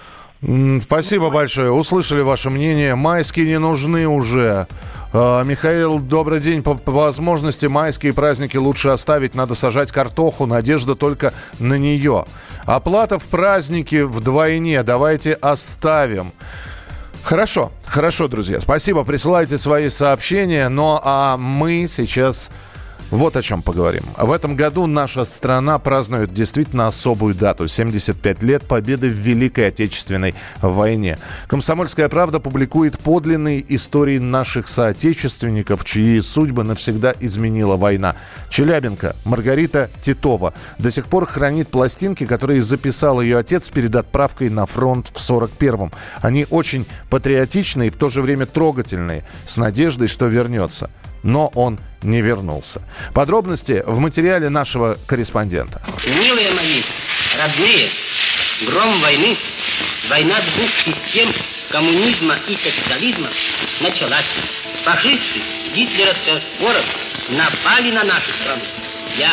Спасибо 0.83 1.31
большое. 1.31 1.73
Услышали 1.73 2.21
ваше 2.21 2.51
мнение. 2.51 2.95
Майские 2.95 3.47
не 3.47 3.59
нужны 3.59 4.07
уже. 4.07 4.67
А, 5.13 5.43
Михаил, 5.43 5.99
добрый 5.99 6.41
день. 6.41 6.63
По, 6.63 6.79
возможности 6.85 7.67
майские 7.67 8.13
праздники 8.13 8.57
лучше 8.57 8.91
оставить. 8.91 9.35
Надо 9.35 9.55
сажать 9.55 9.93
картоху. 9.93 10.47
Надежда 10.47 10.95
только 10.95 11.33
на 11.59 11.79
нее. 11.79 12.27
Оплата 12.65 13.19
в 13.19 13.25
праздники 13.25 14.03
вдвойне. 14.03 14.83
Давайте 14.83 15.33
оставим. 15.33 16.33
Хорошо, 17.23 17.73
хорошо, 17.85 18.29
друзья. 18.29 18.61
Спасибо. 18.61 19.05
Присылайте 19.05 19.59
свои 19.59 19.89
сообщения. 19.89 20.69
Ну 20.69 21.01
а 21.03 21.37
мы 21.37 21.87
сейчас 21.89 22.51
Вот 23.11 23.37
о 23.37 23.43
чем 23.43 23.63
поговорим. 23.63 24.03
В 24.19 24.33
этом 24.33 24.57
году 24.57 24.87
наша 24.87 25.25
страна 25.25 25.79
празднует 25.79 26.33
действительно 26.33 26.89
особую 26.89 27.37
дату. 27.37 27.69
75 27.69 28.43
лет 28.43 28.65
победы 28.65 29.09
в 29.09 29.13
Великой 29.13 29.69
Отечественной 29.69 30.35
войне. 30.61 31.17
«Комсомольская 31.47 32.09
правда» 32.09 32.41
публикует 32.41 32.99
подлинные 32.99 33.65
истории 33.75 34.19
наших 34.19 34.67
соотечественников, 34.67 35.85
чьи 35.85 36.21
судьбы 36.21 36.65
навсегда 36.65 37.15
изменила 37.21 37.77
война. 37.77 38.17
Челябинка 38.51 39.15
Маргарита 39.25 39.89
Титова 40.01 40.53
до 40.79 40.91
сих 40.91 41.07
пор 41.07 41.27
хранит 41.27 41.69
пластинки, 41.69 42.27
которые 42.27 42.61
записал 42.61 43.21
ее 43.21 43.39
отец 43.39 43.71
перед 43.71 43.95
отправкой 43.95 44.51
на 44.51 44.67
фронт 44.67 45.13
в 45.15 45.17
41-м. 45.17 45.93
Они 46.23 46.45
очень 46.51 46.85
патриотичные 47.09 47.89
и 47.89 47.91
в 47.91 47.97
то 47.97 48.09
же 48.09 48.21
время 48.21 48.47
трогательные, 48.47 49.25
с 49.47 49.59
надеждой, 49.59 50.09
что 50.09 50.27
вернется 50.27 50.91
но 51.27 51.51
он 51.57 51.79
не 52.03 52.23
вернулся. 52.23 52.81
Подробности 53.13 53.83
в 53.85 53.99
материале 53.99 54.49
нашего 54.49 54.97
корреспондента. 55.07 55.83
Милые 56.07 56.53
мои, 56.53 56.83
родные, 57.37 57.89
гром 58.65 59.01
войны, 59.01 59.37
война 60.09 60.37
двух 60.55 60.71
систем 60.71 61.29
коммунизма 61.69 62.37
и 62.49 62.55
капитализма 62.55 63.29
началась. 63.81 64.25
Фашисты, 64.85 65.41
гитлеровская 65.75 66.39
споров 66.39 66.85
напали 67.31 67.91
на 67.91 68.05
нашу 68.05 68.31
страну. 68.41 68.63
Я, 69.19 69.33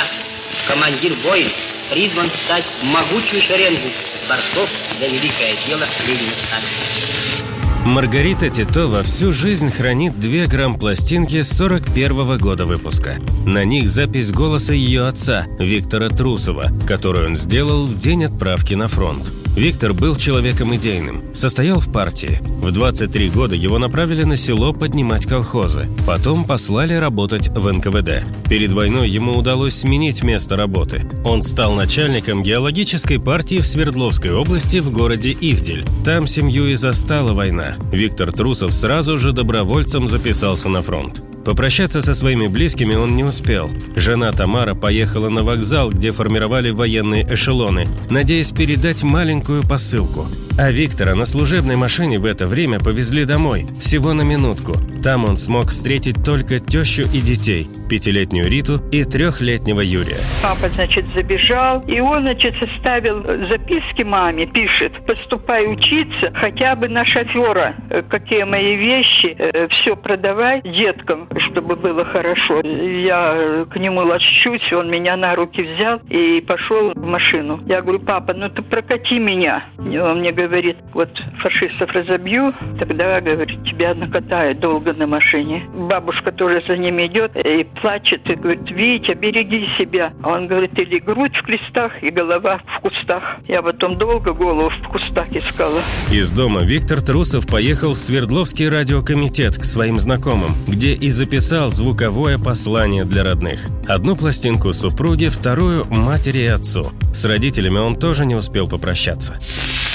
командир 0.68 1.14
воин, 1.24 1.52
призван 1.92 2.28
стать 2.46 2.66
могучую 2.82 3.44
шеренгу 3.44 3.90
борцов 4.28 4.68
за 5.00 5.06
великое 5.06 5.56
дело 5.68 5.86
Ленина 6.08 6.34
Сталина. 6.48 7.53
Маргарита 7.86 8.50
Титова 8.50 9.04
всю 9.04 9.34
жизнь 9.34 9.70
хранит 9.70 10.18
две 10.18 10.48
грамм-пластинки 10.48 11.42
41 11.42 12.38
года 12.38 12.66
выпуска. 12.66 13.18
На 13.46 13.66
них 13.66 13.90
запись 13.90 14.32
голоса 14.32 14.74
ее 14.74 15.06
отца, 15.06 15.48
Виктора 15.60 16.08
Трусова, 16.08 16.72
которую 16.88 17.28
он 17.28 17.36
сделал 17.36 17.86
в 17.86 18.00
день 18.00 18.24
отправки 18.24 18.74
на 18.74 18.88
фронт. 18.88 19.30
Виктор 19.56 19.94
был 19.94 20.16
человеком 20.16 20.76
идейным, 20.76 21.24
состоял 21.36 21.80
в 21.80 21.92
партии. 21.92 22.40
В 22.44 22.72
23 22.72 23.30
года 23.30 23.56
его 23.56 23.78
направили 23.78 24.24
на 24.24 24.36
село 24.36 24.74
поднимать 24.74 25.28
колхозы. 25.28 25.88
Потом 26.08 26.46
послали 26.46 26.96
работать 26.96 27.50
в 27.50 27.72
НКВД. 27.72 28.26
Перед 28.50 28.72
войной 28.72 29.10
ему 29.10 29.38
удалось 29.38 29.76
сменить 29.76 30.24
место 30.24 30.58
работы. 30.58 31.06
Он 31.24 31.44
стал 31.44 31.76
начальником 31.76 32.42
геологической 32.42 33.20
партии 33.20 33.60
в 33.60 33.68
Свердловской 33.68 34.32
области 34.32 34.78
в 34.78 34.92
городе 34.92 35.38
Ивдель. 35.40 35.86
Там 36.04 36.26
семью 36.26 36.68
и 36.68 36.76
застала 36.76 37.34
война. 37.34 37.76
Виктор 37.92 38.32
Трусов 38.32 38.74
сразу 38.74 39.18
же 39.18 39.34
добровольцем 39.34 40.08
записался 40.08 40.68
на 40.68 40.82
фронт. 40.82 41.22
Попрощаться 41.46 42.02
со 42.02 42.16
своими 42.16 42.48
близкими 42.48 42.96
он 42.96 43.16
не 43.16 43.24
успел. 43.24 43.70
Жена 43.96 44.32
Тамара 44.32 44.76
поехала 44.76 45.30
на 45.30 45.44
вокзал, 45.44 45.92
где 45.92 46.12
формировали 46.12 46.70
военные 46.70 47.24
эшелоны, 47.24 47.86
надеясь 48.10 48.52
передать 48.52 49.04
маленькую 49.04 49.64
посылку. 49.64 50.28
А 50.58 50.72
Виктора 50.72 51.16
на 51.16 51.26
служебной 51.26 51.76
машине 51.76 52.20
в 52.20 52.26
это 52.26 52.46
время 52.46 52.80
повезли 52.80 53.26
домой, 53.26 53.66
всего 53.80 54.14
на 54.14 54.22
минутку. 54.22 54.74
Там 55.04 55.26
он 55.26 55.36
смог 55.36 55.70
встретить 55.70 56.24
только 56.24 56.60
тещу 56.60 57.02
и 57.02 57.22
детей, 57.22 57.68
пятилетнюю 57.90 58.48
Риту 58.48 58.80
и 58.92 59.04
трехлетнего 59.04 59.82
Юрия. 59.82 60.22
Папа, 60.44 60.70
значит, 60.70 61.06
забежал, 61.16 61.82
и 61.88 62.00
он, 62.00 62.22
значит, 62.22 62.54
составил 62.60 63.24
записки 63.50 64.04
маме, 64.04 64.46
пишет, 64.46 64.94
поступай 65.08 65.66
учиться 65.66 66.32
хотя 66.36 66.76
бы 66.76 66.88
на 66.88 67.04
шофера, 67.04 67.76
какие 68.10 68.44
мои 68.44 68.76
вещи, 68.76 69.36
э, 69.38 69.68
все 69.70 69.96
продавай 69.96 70.62
деткам, 70.62 71.28
чтобы 71.50 71.76
было 71.76 72.06
хорошо. 72.06 72.62
Я 72.62 73.66
к 73.70 73.76
нему 73.78 74.02
лощусь, 74.02 74.74
он 74.74 74.90
меня 74.90 75.16
на 75.18 75.36
руки 75.36 75.62
взял 75.62 76.00
и 76.10 76.42
пошел 76.42 76.94
в 76.94 77.06
машину. 77.06 77.62
Я 77.66 77.82
говорю, 77.82 78.00
папа, 78.00 78.34
ну 78.34 78.50
ты 78.50 78.62
прокати 78.62 79.20
меня. 79.20 79.66
И 79.90 79.98
он 79.98 80.20
мне 80.20 80.32
говорит, 80.32 80.78
вот 80.94 81.10
фашистов 81.42 81.90
разобью, 81.92 82.54
тогда, 82.80 83.20
говорит, 83.22 83.64
тебя 83.66 83.94
накатают 83.94 84.60
долго 84.60 84.94
на 84.94 85.08
машине. 85.08 85.64
Бабушка 85.74 86.32
тоже 86.32 86.64
за 86.68 86.78
ним 86.78 87.00
идет 87.06 87.36
и 87.36 87.64
плачет, 87.82 88.28
и 88.30 88.36
говорит, 88.36 88.70
Витя, 88.70 89.14
береги 89.14 89.68
себя. 89.78 90.14
А 90.24 90.30
он 90.30 90.48
говорит, 90.48 90.78
или 90.78 91.00
грудь 91.00 91.36
в 91.36 91.44
крестах, 91.44 92.02
и 92.02 92.10
голова 92.10 92.60
в 92.78 92.82
кустах. 92.82 93.24
Я 93.48 93.62
потом 93.62 93.98
долго 93.98 94.34
голову 94.34 94.70
в 94.70 94.88
кустах 94.88 95.32
искала. 95.32 95.80
Из 96.12 96.32
дома 96.32 96.62
Виктор 96.62 97.02
Трусов 97.02 97.48
поехал 97.48 97.94
в 97.94 97.98
Свердловский 97.98 98.70
радиокомитет 98.70 99.58
к 99.58 99.64
своим 99.64 99.98
знакомым, 99.98 100.52
где 100.68 100.94
и 100.94 101.10
записал 101.24 101.70
звуковое 101.70 102.38
послание 102.38 103.06
для 103.06 103.24
родных. 103.24 103.68
Одну 103.88 104.18
пластинку 104.18 104.74
супруге, 104.74 105.30
вторую 105.30 105.86
матери 105.90 106.40
и 106.40 106.48
отцу. 106.48 106.92
С 107.14 107.24
родителями 107.24 107.78
он 107.78 107.98
тоже 107.98 108.26
не 108.26 108.36
успел 108.36 108.68
попрощаться. 108.68 109.40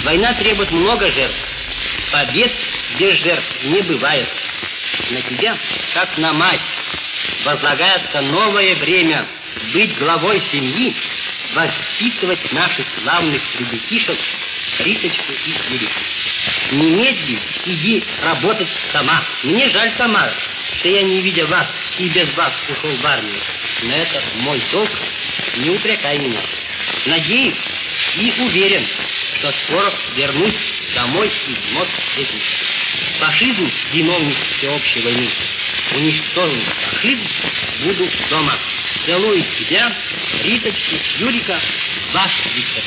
Война 0.07 0.33
требует 0.33 0.73
много 0.73 1.05
жертв. 1.11 1.37
Побед 2.11 2.51
без 2.99 3.15
жертв 3.19 3.65
не 3.65 3.83
бывает. 3.83 4.27
На 5.11 5.21
тебя, 5.21 5.55
как 5.93 6.09
на 6.17 6.33
мать, 6.33 6.61
возлагается 7.45 8.23
новое 8.33 8.75
время 8.77 9.27
быть 9.75 9.99
главой 9.99 10.41
семьи, 10.51 10.95
воспитывать 11.55 12.53
наших 12.55 12.87
славных 13.03 13.43
ребятишек, 13.61 14.17
Риточку 14.83 15.33
и 15.45 15.75
Юрику. 15.75 16.01
Немедли 16.73 17.39
иди 17.67 18.03
работать 18.25 18.69
сама. 18.93 19.21
Мне 19.43 19.69
жаль, 19.69 19.93
Тамара, 19.99 20.33
что 20.79 20.89
я, 20.89 21.03
не 21.03 21.21
видя 21.21 21.47
вас 21.47 21.67
и 21.99 22.09
без 22.09 22.33
вас 22.35 22.53
ушел 22.69 22.91
в 22.91 23.07
армию. 23.07 23.41
Но 23.83 23.95
это 23.95 24.23
мой 24.41 24.61
долг, 24.71 24.91
не 25.57 25.71
упрекай 25.71 26.19
меня. 26.19 26.41
Надеюсь 27.07 27.55
и 28.17 28.33
уверен, 28.41 28.85
что 29.39 29.53
скоро 29.65 29.93
вернусь 30.17 30.55
домой 30.95 31.29
из 31.29 31.75
Москвы. 31.75 32.27
Фашизм, 33.19 33.71
виновник 33.93 34.37
всеобщей 34.57 35.01
войны, 35.01 35.29
уничтожен 35.95 36.61
фашизм, 36.91 37.29
буду 37.83 38.09
дома. 38.31 38.57
Целую 39.05 39.43
тебя, 39.59 39.93
Риточку, 40.45 40.97
Юрика, 41.19 41.59
ваш 42.15 42.47
Виктор. 42.57 42.85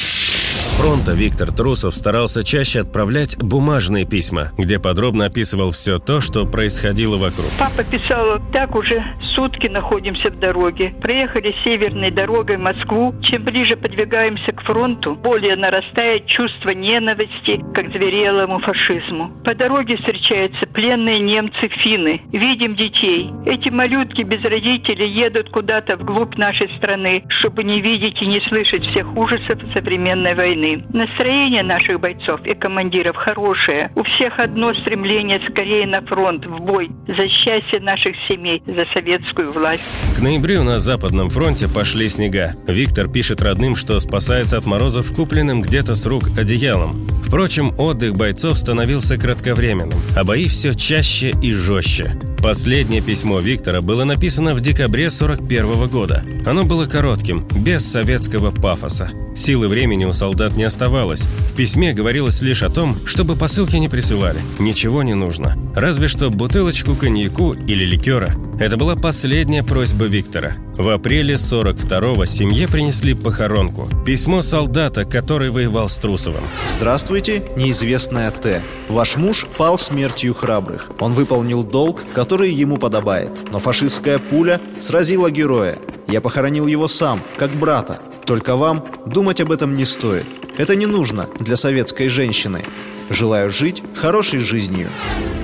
С 0.62 0.80
фронта 0.80 1.12
Виктор 1.14 1.52
Трусов 1.52 1.94
старался 1.96 2.44
чаще 2.44 2.82
отправлять 2.82 3.38
бумажные 3.38 4.06
письма, 4.06 4.52
где 4.58 4.80
подробно 4.80 5.26
описывал 5.26 5.72
все 5.72 6.00
то, 6.00 6.22
что 6.22 6.46
происходило 6.46 7.18
вокруг. 7.18 7.48
Папа 7.60 7.84
писал, 7.84 8.40
так 8.52 8.76
уже 8.76 9.04
сутки 9.36 9.68
находимся 9.68 10.30
в 10.30 10.40
дороге. 10.40 10.94
Проехали 11.02 11.56
северной 11.64 12.12
дорогой 12.12 12.58
в 12.58 12.62
Москву. 12.62 13.14
Чем 13.24 13.44
ближе 13.44 13.76
подвигаемся 13.76 14.52
к 14.52 14.62
фронту, 14.64 15.16
более 15.16 15.56
нарастает 15.56 16.28
чувство 16.28 16.70
ненависти 16.70 17.58
к 17.74 17.92
зверелому 17.92 18.60
фашизму. 18.60 19.32
По 19.44 19.56
дороге 19.56 19.98
встречаются 19.98 20.66
пленные 20.68 21.20
немцы-финны. 21.20 22.22
Видим 22.32 22.76
детей. 22.76 23.32
Эти 23.46 23.70
малютки 23.70 24.22
без 24.22 24.44
родителей 24.44 25.10
едут 25.10 25.50
куда-то 25.50 25.98
вглубь 25.98 26.38
нашей 26.38 26.70
страны, 26.78 27.24
чтобы 27.40 27.64
не 27.64 27.82
видеть 27.82 28.22
и 28.22 28.28
не 28.28 28.42
слышать 28.42 28.86
всех 28.86 29.11
ужасов 29.16 29.60
современной 29.74 30.36
войны. 30.36 30.84
Настроение 30.94 31.64
наших 31.64 32.00
бойцов 32.00 32.46
и 32.46 32.54
командиров 32.54 33.16
хорошее. 33.16 33.92
У 33.96 34.04
всех 34.04 34.40
одно 34.40 34.74
стремление 34.74 35.40
скорее 35.50 35.88
на 35.88 36.02
фронт, 36.02 36.46
в 36.46 36.60
бой, 36.62 36.90
за 37.08 37.28
счастье 37.28 37.80
наших 37.80 38.16
семей, 38.28 38.62
за 38.66 38.86
советскую 38.94 39.52
власть. 39.52 39.84
К 40.18 40.22
ноябрю 40.22 40.64
на 40.64 40.80
Западном 40.80 41.30
фронте 41.30 41.68
пошли 41.68 42.08
снега. 42.10 42.52
Виктор 42.68 43.08
пишет 43.10 43.42
родным, 43.42 43.76
что 43.76 44.00
спасается 44.00 44.58
от 44.58 44.66
морозов 44.66 45.14
купленным 45.16 45.62
где-то 45.62 45.96
с 45.96 46.06
рук 46.06 46.24
одеялом. 46.38 46.92
Впрочем, 47.26 47.72
отдых 47.78 48.14
бойцов 48.18 48.58
становился 48.58 49.18
кратковременным, 49.18 50.00
а 50.18 50.24
бои 50.24 50.48
все 50.48 50.74
чаще 50.74 51.32
и 51.42 51.54
жестче. 51.54 52.12
Последнее 52.42 53.02
письмо 53.02 53.40
Виктора 53.40 53.82
было 53.82 54.04
написано 54.04 54.56
в 54.56 54.62
декабре 54.62 55.12
41 55.12 55.88
года. 55.88 56.24
Оно 56.44 56.64
было 56.64 56.88
коротким, 56.88 57.46
без 57.56 57.86
советского 57.86 58.50
пафоса. 58.50 59.12
Силы 59.36 59.68
времени 59.68 60.06
у 60.06 60.12
солдат 60.12 60.58
не 60.58 60.64
оставалось. 60.64 61.22
В 61.22 61.56
письме 61.56 61.94
говорилось 61.94 62.42
лишь 62.42 62.64
о 62.64 62.70
том, 62.70 62.98
чтобы 63.06 63.36
посылки 63.36 63.78
не 63.78 63.90
присылали. 63.90 64.40
Ничего 64.60 65.04
не 65.04 65.14
нужно. 65.14 65.56
Разве 65.76 66.08
что 66.08 66.30
бутылочку 66.30 66.96
коньяку 66.96 67.54
или 67.54 67.86
ликера. 67.86 68.36
Это 68.60 68.76
была 68.76 68.96
последняя 68.96 69.64
просьба 69.64 70.06
Виктора. 70.06 70.56
В 70.78 70.90
апреле 70.90 71.36
42-го 71.36 72.26
семье 72.26 72.68
принесли 72.68 73.14
похоронку. 73.14 73.90
Письмо 74.06 74.42
солдата, 74.42 75.06
который 75.06 75.50
воевал 75.50 75.90
с 75.90 75.98
Трусовым. 75.98 76.44
Здравствуйте, 76.68 77.44
неизвестная 77.56 78.32
Т. 78.32 78.64
Ваш 78.88 79.18
муж 79.18 79.46
пал 79.58 79.78
смертью 79.78 80.34
храбрых. 80.34 80.90
Он 81.00 81.14
выполнил 81.14 81.64
долг, 81.64 82.02
который 82.14 82.31
ему 82.40 82.78
подобает. 82.78 83.52
Но 83.52 83.60
фашистская 83.60 84.20
пуля 84.20 84.62
сразила 84.80 85.30
героя. 85.30 85.76
Я 86.08 86.22
похоронил 86.22 86.68
его 86.68 86.88
сам, 86.88 87.20
как 87.38 87.52
брата. 87.52 88.00
Только 88.26 88.56
вам 88.56 88.86
думать 89.06 89.42
об 89.42 89.52
этом 89.52 89.74
не 89.74 89.86
стоит. 89.86 90.26
Это 90.58 90.76
не 90.76 90.86
нужно 90.86 91.30
для 91.40 91.56
советской 91.56 92.10
женщины. 92.10 92.64
Желаю 93.10 93.50
жить 93.52 93.84
хорошей 93.96 94.40
жизнью. 94.40 94.90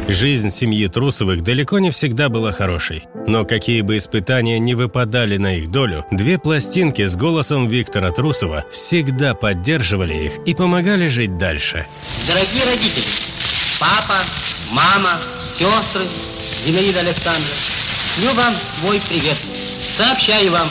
Жизнь 0.07 0.49
семьи 0.49 0.87
Трусовых 0.87 1.43
далеко 1.43 1.79
не 1.79 1.91
всегда 1.91 2.29
была 2.29 2.53
хорошей. 2.53 3.03
Но 3.27 3.43
какие 3.43 3.81
бы 3.81 3.97
испытания 3.97 4.57
не 4.57 4.73
выпадали 4.73 5.35
на 5.35 5.55
их 5.57 5.69
долю, 5.69 6.05
две 6.11 6.37
пластинки 6.37 7.05
с 7.05 7.17
голосом 7.17 7.67
Виктора 7.67 8.11
Трусова 8.11 8.63
всегда 8.71 9.33
поддерживали 9.33 10.25
их 10.25 10.39
и 10.45 10.55
помогали 10.55 11.07
жить 11.07 11.37
дальше. 11.37 11.85
Дорогие 12.25 12.63
родители, 12.63 13.03
папа, 13.81 14.19
мама, 14.71 15.19
сестры, 15.57 16.05
Зинаида 16.65 16.99
Александровна, 16.99 17.55
шлю 18.15 18.33
вам 18.33 18.53
свой 18.79 18.99
привет. 19.07 19.37
Сообщаю 19.97 20.51
вам, 20.51 20.69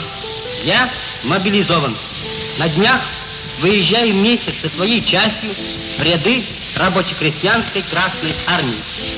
я 0.63 0.89
мобилизован. 1.23 1.95
На 2.57 2.67
днях 2.69 3.01
выезжаю 3.59 4.13
вместе 4.13 4.51
со 4.61 4.69
своей 4.75 5.03
частью 5.03 5.49
в 5.97 6.03
ряды 6.03 6.43
рабоче-крестьянской 6.77 7.81
Красной 7.83 8.33
Армии 8.47 8.77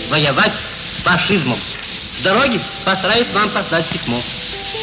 воевать 0.10 0.54
с 0.84 1.04
фашизмом. 1.04 1.58
С 1.58 2.24
дороги 2.24 2.60
постараюсь 2.86 3.28
вам 3.34 3.50
послать 3.50 3.86
письмо. 3.88 4.22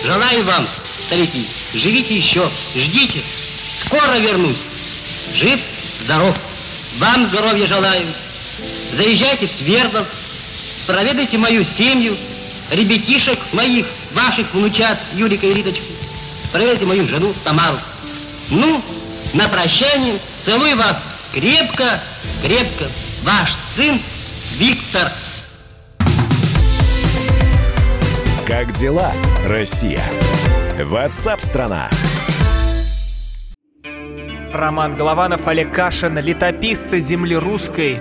Желаю 0.04 0.42
вам, 0.44 0.68
старики, 1.06 1.46
живите 1.74 2.16
еще, 2.16 2.50
ждите. 2.74 3.22
Скоро 3.86 4.18
вернусь. 4.18 4.58
Жив, 5.34 5.60
здоров. 6.04 6.36
Вам 6.98 7.28
здоровья 7.28 7.66
желаю. 7.66 8.06
Заезжайте 8.96 9.46
в 9.46 9.50
Свердлов, 9.58 10.06
проведайте 10.86 11.38
мою 11.38 11.64
семью, 11.64 12.16
ребятишек 12.70 13.38
моих, 13.52 13.86
ваших 14.12 14.52
внучат, 14.54 14.98
Юлика 15.14 15.46
и 15.46 15.54
Риточку. 15.54 15.84
Проведайте 16.52 16.86
мою 16.86 17.06
жену 17.08 17.34
Тамару. 17.44 17.76
Ну, 18.50 18.82
на 19.34 19.48
прощание 19.48 20.18
целую 20.44 20.76
вас 20.76 20.96
крепко, 21.32 22.00
крепко. 22.42 22.86
Ваш 23.22 23.50
сын 23.74 24.00
Виктор. 24.52 25.10
Как 28.46 28.72
дела, 28.72 29.12
Россия? 29.44 30.04
Ватсап-страна! 30.84 31.90
Роман 34.52 34.96
Голованов, 34.96 35.48
Олег 35.48 35.74
Кашин, 35.74 36.16
летописцы 36.18 36.98
земли 36.98 37.34
русской. 37.36 38.00